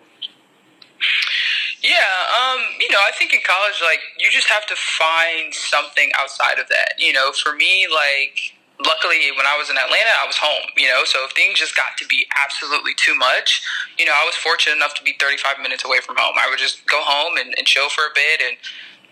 Yeah, 2.02 2.18
um, 2.34 2.58
you 2.82 2.90
know, 2.90 2.98
I 2.98 3.14
think 3.14 3.30
in 3.30 3.46
college, 3.46 3.78
like, 3.78 4.02
you 4.18 4.26
just 4.26 4.50
have 4.50 4.66
to 4.66 4.74
find 4.74 5.54
something 5.54 6.10
outside 6.18 6.58
of 6.58 6.66
that. 6.66 6.98
You 6.98 7.14
know, 7.14 7.30
for 7.30 7.54
me, 7.54 7.86
like, 7.86 8.58
luckily 8.82 9.30
when 9.38 9.46
I 9.46 9.54
was 9.54 9.70
in 9.70 9.78
Atlanta, 9.78 10.10
I 10.18 10.26
was 10.26 10.34
home, 10.34 10.66
you 10.74 10.90
know, 10.90 11.06
so 11.06 11.22
if 11.22 11.30
things 11.38 11.62
just 11.62 11.78
got 11.78 11.94
to 12.02 12.06
be 12.10 12.26
absolutely 12.34 12.98
too 12.98 13.14
much, 13.14 13.62
you 13.98 14.04
know, 14.04 14.18
I 14.18 14.26
was 14.26 14.34
fortunate 14.34 14.74
enough 14.74 14.98
to 14.98 15.04
be 15.06 15.14
35 15.22 15.62
minutes 15.62 15.86
away 15.86 16.02
from 16.02 16.18
home. 16.18 16.34
I 16.34 16.50
would 16.50 16.58
just 16.58 16.82
go 16.90 16.98
home 17.06 17.38
and, 17.38 17.54
and 17.54 17.62
chill 17.70 17.86
for 17.86 18.02
a 18.10 18.14
bit 18.18 18.42
and, 18.42 18.58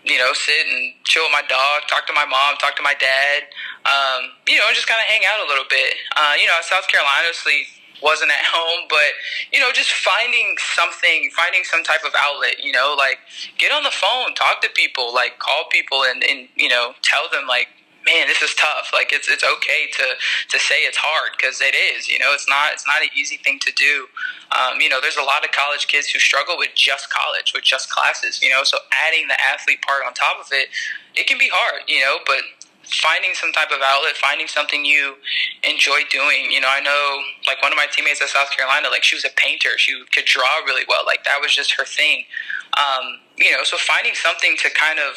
you 0.03 0.19
know, 0.19 0.35
sit 0.35 0.67
and 0.67 0.91
chill 1.07 1.23
with 1.23 1.31
my 1.31 1.47
dog, 1.47 1.87
talk 1.87 2.03
to 2.11 2.15
my 2.17 2.27
mom, 2.27 2.59
talk 2.59 2.75
to 2.75 2.83
my 2.83 2.97
dad, 2.99 3.47
um, 3.87 4.35
you 4.51 4.59
know, 4.59 4.67
and 4.67 4.75
just 4.75 4.91
kind 4.91 4.99
of 4.99 5.07
hang 5.07 5.23
out 5.23 5.39
a 5.39 5.47
little 5.47 5.69
bit. 5.71 5.95
Uh, 6.19 6.35
you 6.35 6.43
know, 6.43 6.59
South 6.59 6.91
Carolina, 6.91 7.31
honestly, 7.31 7.63
wasn't 8.01 8.31
at 8.31 8.45
home, 8.45 8.85
but 8.89 9.13
you 9.51 9.59
know, 9.59 9.71
just 9.71 9.91
finding 9.93 10.55
something, 10.75 11.29
finding 11.35 11.63
some 11.63 11.83
type 11.83 12.03
of 12.05 12.13
outlet, 12.17 12.63
you 12.63 12.71
know, 12.71 12.95
like 12.97 13.17
get 13.57 13.71
on 13.71 13.83
the 13.83 13.91
phone, 13.91 14.33
talk 14.35 14.61
to 14.61 14.69
people, 14.75 15.13
like 15.13 15.39
call 15.39 15.65
people 15.71 16.03
and, 16.03 16.23
and 16.23 16.47
you 16.55 16.69
know, 16.69 16.93
tell 17.01 17.29
them 17.31 17.47
like, 17.47 17.67
man, 18.05 18.27
this 18.27 18.41
is 18.41 18.53
tough. 18.55 18.91
Like 18.93 19.13
it's 19.13 19.29
it's 19.29 19.43
okay 19.43 19.89
to 19.93 20.05
to 20.49 20.59
say 20.59 20.81
it's 20.81 20.97
hard 20.97 21.31
because 21.37 21.61
it 21.61 21.75
is. 21.75 22.09
You 22.09 22.19
know, 22.19 22.33
it's 22.33 22.49
not 22.49 22.73
it's 22.73 22.85
not 22.87 23.01
an 23.01 23.09
easy 23.15 23.37
thing 23.37 23.59
to 23.59 23.71
do. 23.73 24.07
Um, 24.51 24.81
you 24.81 24.89
know, 24.89 24.99
there's 25.01 25.17
a 25.17 25.23
lot 25.23 25.45
of 25.45 25.51
college 25.51 25.87
kids 25.87 26.07
who 26.09 26.19
struggle 26.19 26.57
with 26.57 26.71
just 26.75 27.09
college, 27.09 27.53
with 27.53 27.63
just 27.63 27.89
classes. 27.89 28.41
You 28.41 28.49
know, 28.49 28.63
so 28.63 28.77
adding 28.91 29.27
the 29.27 29.39
athlete 29.41 29.81
part 29.81 30.03
on 30.05 30.13
top 30.13 30.39
of 30.39 30.47
it, 30.51 30.69
it 31.15 31.27
can 31.27 31.37
be 31.37 31.49
hard. 31.51 31.83
You 31.87 32.01
know, 32.01 32.17
but 32.25 32.41
finding 32.85 33.33
some 33.33 33.51
type 33.51 33.69
of 33.71 33.79
outlet, 33.83 34.17
finding 34.17 34.47
something 34.47 34.85
you 34.85 35.15
enjoy 35.63 36.01
doing. 36.09 36.51
You 36.51 36.61
know, 36.61 36.69
I 36.69 36.81
know 36.81 37.21
like 37.47 37.61
one 37.61 37.71
of 37.71 37.77
my 37.77 37.87
teammates 37.91 38.21
at 38.21 38.29
South 38.29 38.51
Carolina, 38.51 38.89
like 38.89 39.03
she 39.03 39.15
was 39.15 39.25
a 39.25 39.33
painter. 39.35 39.77
She 39.77 40.03
could 40.11 40.25
draw 40.25 40.63
really 40.65 40.85
well. 40.87 41.03
Like 41.05 41.23
that 41.23 41.39
was 41.41 41.53
just 41.53 41.73
her 41.73 41.85
thing. 41.85 42.23
Um, 42.77 43.19
you 43.37 43.51
know, 43.51 43.63
so 43.63 43.77
finding 43.77 44.13
something 44.15 44.55
to 44.57 44.69
kind 44.71 44.99
of 44.99 45.15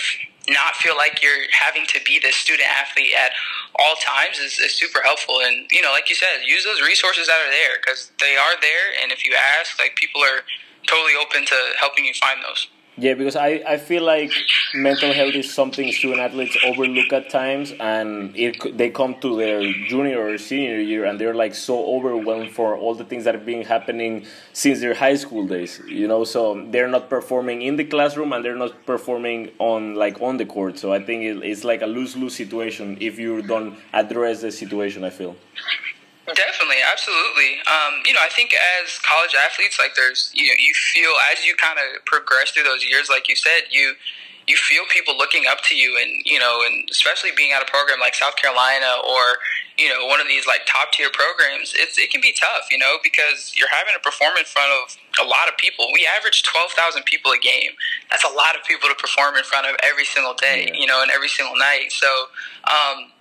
not 0.48 0.76
feel 0.76 0.96
like 0.96 1.22
you're 1.22 1.48
having 1.52 1.86
to 1.86 2.00
be 2.04 2.18
this 2.20 2.36
student 2.36 2.68
athlete 2.68 3.12
at 3.16 3.32
all 3.76 3.96
times 4.04 4.38
is, 4.38 4.58
is 4.58 4.74
super 4.74 5.00
helpful. 5.02 5.40
And 5.42 5.66
you 5.70 5.80
know, 5.80 5.92
like 5.92 6.08
you 6.08 6.14
said, 6.14 6.44
use 6.44 6.64
those 6.64 6.80
resources 6.82 7.26
that 7.28 7.38
are 7.40 7.50
there 7.50 7.80
because 7.80 8.12
they 8.20 8.36
are 8.36 8.60
there. 8.60 8.92
And 9.02 9.12
if 9.12 9.24
you 9.24 9.34
ask, 9.34 9.78
like 9.78 9.96
people 9.96 10.20
are 10.20 10.44
totally 10.86 11.14
open 11.20 11.46
to 11.46 11.56
helping 11.78 12.04
you 12.04 12.14
find 12.14 12.42
those. 12.42 12.68
Yeah, 12.96 13.14
because 13.14 13.34
I, 13.34 13.60
I 13.66 13.76
feel 13.76 14.04
like 14.04 14.30
mental 14.72 15.12
health 15.12 15.34
is 15.34 15.52
something 15.52 15.90
student 15.90 16.20
athletes 16.20 16.56
overlook 16.64 17.12
at 17.12 17.28
times, 17.28 17.72
and 17.80 18.36
it, 18.36 18.76
they 18.78 18.90
come 18.90 19.16
to 19.20 19.36
their 19.36 19.60
junior 19.88 20.24
or 20.24 20.38
senior 20.38 20.78
year 20.78 21.04
and 21.04 21.20
they're 21.20 21.34
like 21.34 21.56
so 21.56 21.84
overwhelmed 21.96 22.52
for 22.52 22.76
all 22.76 22.94
the 22.94 23.04
things 23.04 23.24
that 23.24 23.34
have 23.34 23.44
been 23.44 23.62
happening 23.64 24.26
since 24.52 24.78
their 24.80 24.94
high 24.94 25.16
school 25.16 25.44
days. 25.44 25.80
You 25.88 26.06
know, 26.06 26.22
so 26.22 26.64
they're 26.70 26.86
not 26.88 27.08
performing 27.10 27.62
in 27.62 27.74
the 27.74 27.84
classroom 27.84 28.32
and 28.32 28.44
they're 28.44 28.54
not 28.56 28.86
performing 28.86 29.50
on 29.58 29.96
like 29.96 30.20
on 30.22 30.36
the 30.36 30.46
court. 30.46 30.78
So 30.78 30.92
I 30.92 31.02
think 31.02 31.24
it, 31.24 31.42
it's 31.42 31.64
like 31.64 31.82
a 31.82 31.86
lose 31.86 32.16
lose 32.16 32.36
situation 32.36 32.96
if 33.00 33.18
you 33.18 33.42
don't 33.42 33.76
address 33.92 34.40
the 34.42 34.52
situation. 34.52 35.02
I 35.02 35.10
feel. 35.10 35.34
Definitely, 36.26 36.80
absolutely. 36.80 37.60
Um, 37.68 38.00
you 38.06 38.14
know, 38.14 38.20
I 38.24 38.30
think 38.32 38.54
as 38.56 38.98
college 39.04 39.36
athletes, 39.36 39.78
like 39.78 39.92
there's 39.94 40.32
you 40.32 40.48
know, 40.48 40.56
you 40.56 40.72
feel 40.72 41.12
as 41.30 41.44
you 41.44 41.54
kind 41.56 41.78
of 41.78 42.04
progress 42.06 42.52
through 42.52 42.64
those 42.64 42.84
years, 42.84 43.10
like 43.10 43.28
you 43.28 43.36
said, 43.36 43.68
you 43.70 43.92
you 44.48 44.56
feel 44.56 44.84
people 44.88 45.16
looking 45.16 45.44
up 45.48 45.60
to 45.68 45.76
you, 45.76 46.00
and 46.00 46.24
you 46.24 46.38
know, 46.38 46.60
and 46.64 46.88
especially 46.90 47.30
being 47.36 47.52
at 47.52 47.60
a 47.60 47.68
program 47.68 48.00
like 48.00 48.14
South 48.14 48.36
Carolina 48.36 49.04
or 49.04 49.36
you 49.76 49.88
know 49.92 50.06
one 50.06 50.20
of 50.20 50.26
these 50.26 50.46
like 50.46 50.64
top 50.64 50.92
tier 50.92 51.12
programs, 51.12 51.76
it's 51.76 51.98
it 51.98 52.10
can 52.10 52.20
be 52.20 52.32
tough, 52.32 52.68
you 52.70 52.78
know, 52.78 52.96
because 53.02 53.52
you're 53.56 53.68
having 53.68 53.92
to 53.92 54.00
perform 54.00 54.32
in 54.40 54.44
front 54.44 54.72
of 54.80 54.96
a 55.20 55.28
lot 55.28 55.48
of 55.48 55.56
people. 55.56 55.92
We 55.92 56.08
average 56.08 56.42
twelve 56.42 56.72
thousand 56.72 57.04
people 57.04 57.32
a 57.32 57.38
game. 57.38 57.76
That's 58.08 58.24
a 58.24 58.32
lot 58.32 58.56
of 58.56 58.64
people 58.64 58.88
to 58.88 58.96
perform 58.96 59.36
in 59.36 59.44
front 59.44 59.66
of 59.66 59.76
every 59.84 60.04
single 60.04 60.34
day, 60.34 60.72
yeah. 60.72 60.80
you 60.80 60.86
know, 60.86 61.02
and 61.02 61.10
every 61.10 61.28
single 61.28 61.56
night. 61.56 61.92
So. 61.92 62.08
Um, 62.64 63.12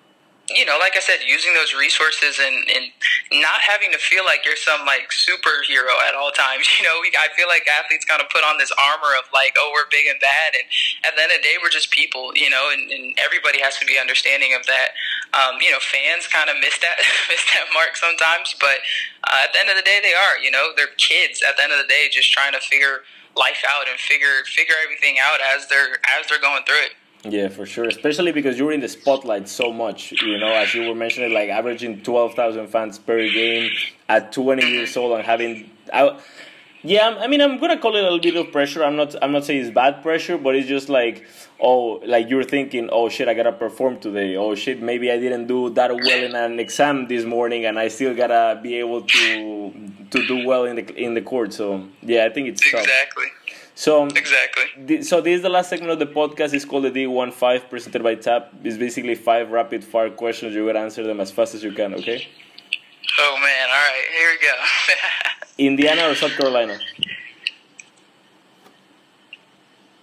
you 0.52 0.66
know, 0.68 0.76
like 0.76 0.92
I 0.96 1.00
said, 1.00 1.24
using 1.24 1.56
those 1.56 1.72
resources 1.72 2.36
and, 2.36 2.68
and 2.68 2.92
not 3.40 3.64
having 3.64 3.96
to 3.96 3.98
feel 3.98 4.28
like 4.28 4.44
you're 4.44 4.60
some 4.60 4.84
like 4.84 5.08
superhero 5.08 5.96
at 6.04 6.16
all 6.16 6.32
times. 6.32 6.68
You 6.84 6.90
know, 6.90 7.00
we, 7.00 7.16
I 7.16 7.32
feel 7.38 7.48
like 7.48 7.64
athletes 7.64 8.04
kind 8.04 8.20
of 8.20 8.28
put 8.28 8.44
on 8.44 8.58
this 8.60 8.74
armor 8.76 9.16
of 9.16 9.32
like, 9.32 9.56
oh, 9.56 9.72
we're 9.72 9.88
big 9.88 10.04
and 10.10 10.20
bad, 10.20 10.52
and 10.52 10.68
at 11.08 11.16
the 11.16 11.24
end 11.24 11.32
of 11.32 11.40
the 11.40 11.46
day, 11.48 11.56
we're 11.64 11.72
just 11.72 11.96
people. 11.96 12.36
You 12.36 12.50
know, 12.50 12.76
and, 12.76 12.92
and 12.92 13.16
everybody 13.16 13.64
has 13.64 13.80
to 13.80 13.86
be 13.86 13.96
understanding 13.96 14.52
of 14.52 14.68
that. 14.68 15.00
Um, 15.32 15.64
you 15.64 15.72
know, 15.72 15.80
fans 15.80 16.28
kind 16.28 16.52
of 16.52 16.60
miss 16.60 16.76
that 16.84 17.00
miss 17.32 17.40
that 17.56 17.72
mark 17.72 17.96
sometimes, 17.96 18.52
but 18.60 18.84
uh, 19.24 19.48
at 19.48 19.56
the 19.56 19.64
end 19.64 19.72
of 19.72 19.80
the 19.80 19.86
day, 19.88 20.04
they 20.04 20.12
are. 20.12 20.36
You 20.44 20.52
know, 20.52 20.76
they're 20.76 20.92
kids. 21.00 21.40
At 21.40 21.56
the 21.56 21.64
end 21.64 21.72
of 21.72 21.80
the 21.80 21.88
day, 21.88 22.12
just 22.12 22.36
trying 22.36 22.52
to 22.52 22.60
figure 22.60 23.08
life 23.40 23.64
out 23.64 23.88
and 23.88 23.96
figure 23.96 24.44
figure 24.44 24.76
everything 24.84 25.24
out 25.24 25.40
as 25.40 25.72
they're 25.72 26.04
as 26.20 26.28
they're 26.28 26.44
going 26.44 26.68
through 26.68 26.92
it. 26.92 27.00
Yeah, 27.26 27.48
for 27.48 27.66
sure. 27.66 27.86
Especially 27.86 28.32
because 28.34 28.60
you're 28.60 28.74
in 28.74 28.82
the 28.82 28.90
spotlight 28.90 29.48
so 29.48 29.72
much. 29.72 30.12
You 30.12 30.38
know, 30.38 30.52
as 30.52 30.74
you 30.74 30.88
were 30.88 30.96
mentioning, 30.96 31.34
like 31.34 31.50
averaging 31.50 32.02
twelve 32.04 32.36
thousand 32.36 32.68
fans 32.68 33.00
per 33.00 33.18
game 33.30 33.72
at 34.10 34.32
twenty 34.34 34.66
years 34.66 34.98
old 34.98 35.14
and 35.14 35.24
having. 35.24 35.70
I, 35.94 36.20
yeah, 36.86 37.18
I 37.18 37.28
mean, 37.28 37.40
I'm 37.42 37.60
gonna 37.60 37.80
call 37.80 37.96
it 37.96 38.02
a 38.02 38.12
little 38.12 38.20
bit 38.20 38.36
of 38.36 38.52
pressure. 38.52 38.84
I'm 38.84 38.98
not. 38.98 39.16
I'm 39.22 39.32
not 39.32 39.46
saying 39.46 39.62
it's 39.62 39.74
bad 39.74 40.04
pressure, 40.04 40.38
but 40.38 40.54
it's 40.54 40.68
just 40.68 40.90
like, 40.90 41.26
oh, 41.62 42.02
like 42.06 42.30
you're 42.30 42.44
thinking, 42.44 42.90
oh 42.92 43.08
shit, 43.08 43.30
I 43.30 43.34
gotta 43.34 43.54
perform 43.54 44.02
today. 44.02 44.36
Oh 44.36 44.54
shit, 44.54 44.82
maybe 44.82 45.10
I 45.10 45.18
didn't 45.18 45.48
do 45.48 45.70
that 45.70 45.92
well 45.92 46.24
in 46.26 46.36
an 46.36 46.60
exam 46.60 47.08
this 47.08 47.24
morning, 47.24 47.64
and 47.66 47.80
I 47.80 47.88
still 47.88 48.14
gotta 48.14 48.60
be 48.62 48.76
able 48.76 49.02
to 49.02 49.74
to 50.12 50.28
do 50.28 50.46
well 50.46 50.66
in 50.66 50.76
the 50.76 50.94
in 51.02 51.14
the 51.14 51.22
court. 51.22 51.54
So 51.54 51.88
yeah, 52.02 52.26
I 52.26 52.30
think 52.34 52.50
it's 52.50 52.62
exactly. 52.62 53.28
Tough. 53.28 53.43
So 53.76 54.06
exactly. 54.06 55.02
so 55.02 55.20
this 55.20 55.38
is 55.38 55.42
the 55.42 55.50
last 55.50 55.70
segment 55.70 55.92
of 55.92 56.00
the 56.00 56.06
podcast. 56.06 56.54
It's 56.54 56.66
called 56.66 56.84
the 56.84 56.92
D15 56.92 57.70
presented 57.70 58.04
by 58.04 58.16
TAP. 58.16 58.54
It's 58.64 58.78
basically 58.78 59.16
five 59.16 59.50
rapid 59.50 59.84
fire 59.84 60.12
questions. 60.12 60.54
You 60.54 60.66
gotta 60.68 60.80
answer 60.80 61.04
them 61.04 61.20
as 61.20 61.32
fast 61.32 61.56
as 61.56 61.64
you 61.64 61.72
can. 61.72 61.94
Okay. 61.96 62.28
Oh 63.20 63.38
man! 63.42 63.68
All 63.70 63.76
right, 63.76 64.06
here 64.18 64.30
we 64.30 64.40
go. 64.48 64.54
Indiana 65.58 66.10
or 66.10 66.16
South 66.16 66.32
Carolina? 66.32 66.78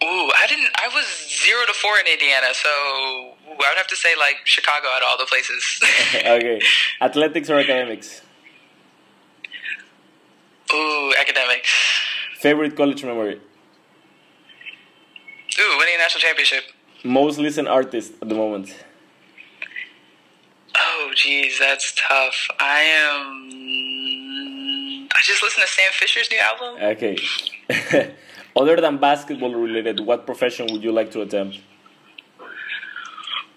Ooh, 0.02 0.30
I 0.34 0.46
didn't. 0.48 0.70
I 0.76 0.88
was 0.94 1.06
zero 1.44 1.64
to 1.66 1.72
four 1.74 1.98
in 2.00 2.06
Indiana, 2.06 2.48
so 2.52 2.68
I 2.68 3.56
would 3.56 3.76
have 3.76 3.86
to 3.88 3.96
say 3.96 4.16
like 4.16 4.36
Chicago 4.44 4.88
out 4.88 5.02
of 5.02 5.08
all 5.08 5.18
the 5.18 5.26
places. 5.26 5.80
okay, 6.16 6.60
athletics 7.00 7.48
or 7.50 7.58
academics? 7.58 8.22
Ooh, 10.72 11.12
academics. 11.20 11.70
Favorite 12.38 12.76
college 12.76 13.04
memory? 13.04 13.40
Ooh, 15.60 15.76
winning 15.78 15.94
a 15.96 15.98
national 15.98 16.20
championship. 16.20 16.64
Most 17.04 17.38
listened 17.38 17.68
artist 17.68 18.14
at 18.22 18.28
the 18.28 18.34
moment. 18.34 18.74
Oh, 20.76 21.12
geez, 21.14 21.58
that's 21.58 21.92
tough. 21.96 22.48
I 22.58 22.80
am. 22.80 23.50
I 25.12 25.20
just 25.22 25.42
listened 25.42 25.66
to 25.66 25.72
Sam 25.72 25.92
Fisher's 25.92 26.30
new 26.30 26.38
album. 26.38 26.82
Okay. 26.82 27.18
Other 28.56 28.80
than 28.80 28.98
basketball 28.98 29.54
related, 29.54 30.00
what 30.00 30.24
profession 30.26 30.66
would 30.70 30.82
you 30.82 30.92
like 30.92 31.10
to 31.12 31.20
attempt? 31.22 31.60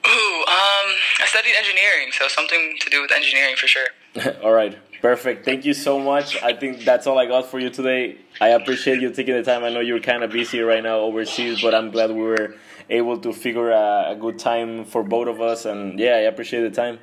Ooh, 0.06 0.40
um, 0.42 0.88
I 1.20 1.26
studied 1.26 1.56
engineering, 1.58 2.12
so 2.12 2.28
something 2.28 2.76
to 2.82 2.90
do 2.90 3.02
with 3.02 3.12
engineering 3.12 3.56
for 3.56 3.68
sure. 3.68 3.88
all 4.44 4.52
right, 4.52 4.78
perfect. 5.04 5.46
Thank 5.46 5.66
you 5.66 5.76
so 5.76 6.00
much. 6.00 6.42
I 6.42 6.54
think 6.54 6.84
that's 6.84 7.06
all 7.06 7.20
I 7.20 7.28
got 7.28 7.46
for 7.46 7.60
you 7.60 7.70
today. 7.70 8.18
I 8.42 8.50
appreciate 8.60 9.02
you 9.02 9.12
taking 9.12 9.36
the 9.36 9.44
time. 9.44 9.64
I 9.64 9.70
know 9.70 9.82
you're 9.82 10.00
kind 10.00 10.24
of 10.24 10.32
busy 10.32 10.62
right 10.62 10.82
now 10.82 10.98
overseas, 11.02 11.62
but 11.62 11.76
I'm 11.76 11.92
glad 11.92 12.10
we 12.10 12.24
were 12.24 12.56
able 12.90 13.20
to 13.20 13.34
figure 13.34 13.70
a, 13.70 14.14
a 14.14 14.16
good 14.16 14.40
time 14.40 14.86
for 14.86 15.04
both 15.04 15.28
of 15.28 15.42
us. 15.42 15.66
And 15.66 16.00
yeah, 16.00 16.16
I 16.16 16.26
appreciate 16.32 16.62
the 16.62 16.72
time. 16.72 17.00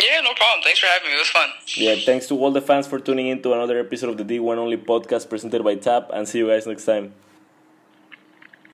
Yeah, 0.00 0.20
no 0.20 0.32
problem. 0.32 0.62
Thanks 0.64 0.78
for 0.78 0.86
having 0.86 1.08
me. 1.10 1.16
It 1.16 1.18
was 1.18 1.28
fun. 1.28 1.50
Yeah, 1.76 1.96
thanks 1.96 2.26
to 2.28 2.38
all 2.38 2.50
the 2.50 2.62
fans 2.62 2.86
for 2.86 2.98
tuning 2.98 3.26
in 3.26 3.42
to 3.42 3.52
another 3.52 3.78
episode 3.78 4.08
of 4.08 4.16
the 4.16 4.24
D1 4.24 4.56
Only 4.56 4.78
podcast 4.78 5.28
presented 5.28 5.62
by 5.62 5.74
TAP, 5.74 6.08
and 6.14 6.26
see 6.26 6.38
you 6.38 6.48
guys 6.48 6.66
next 6.66 6.86
time. 6.86 7.12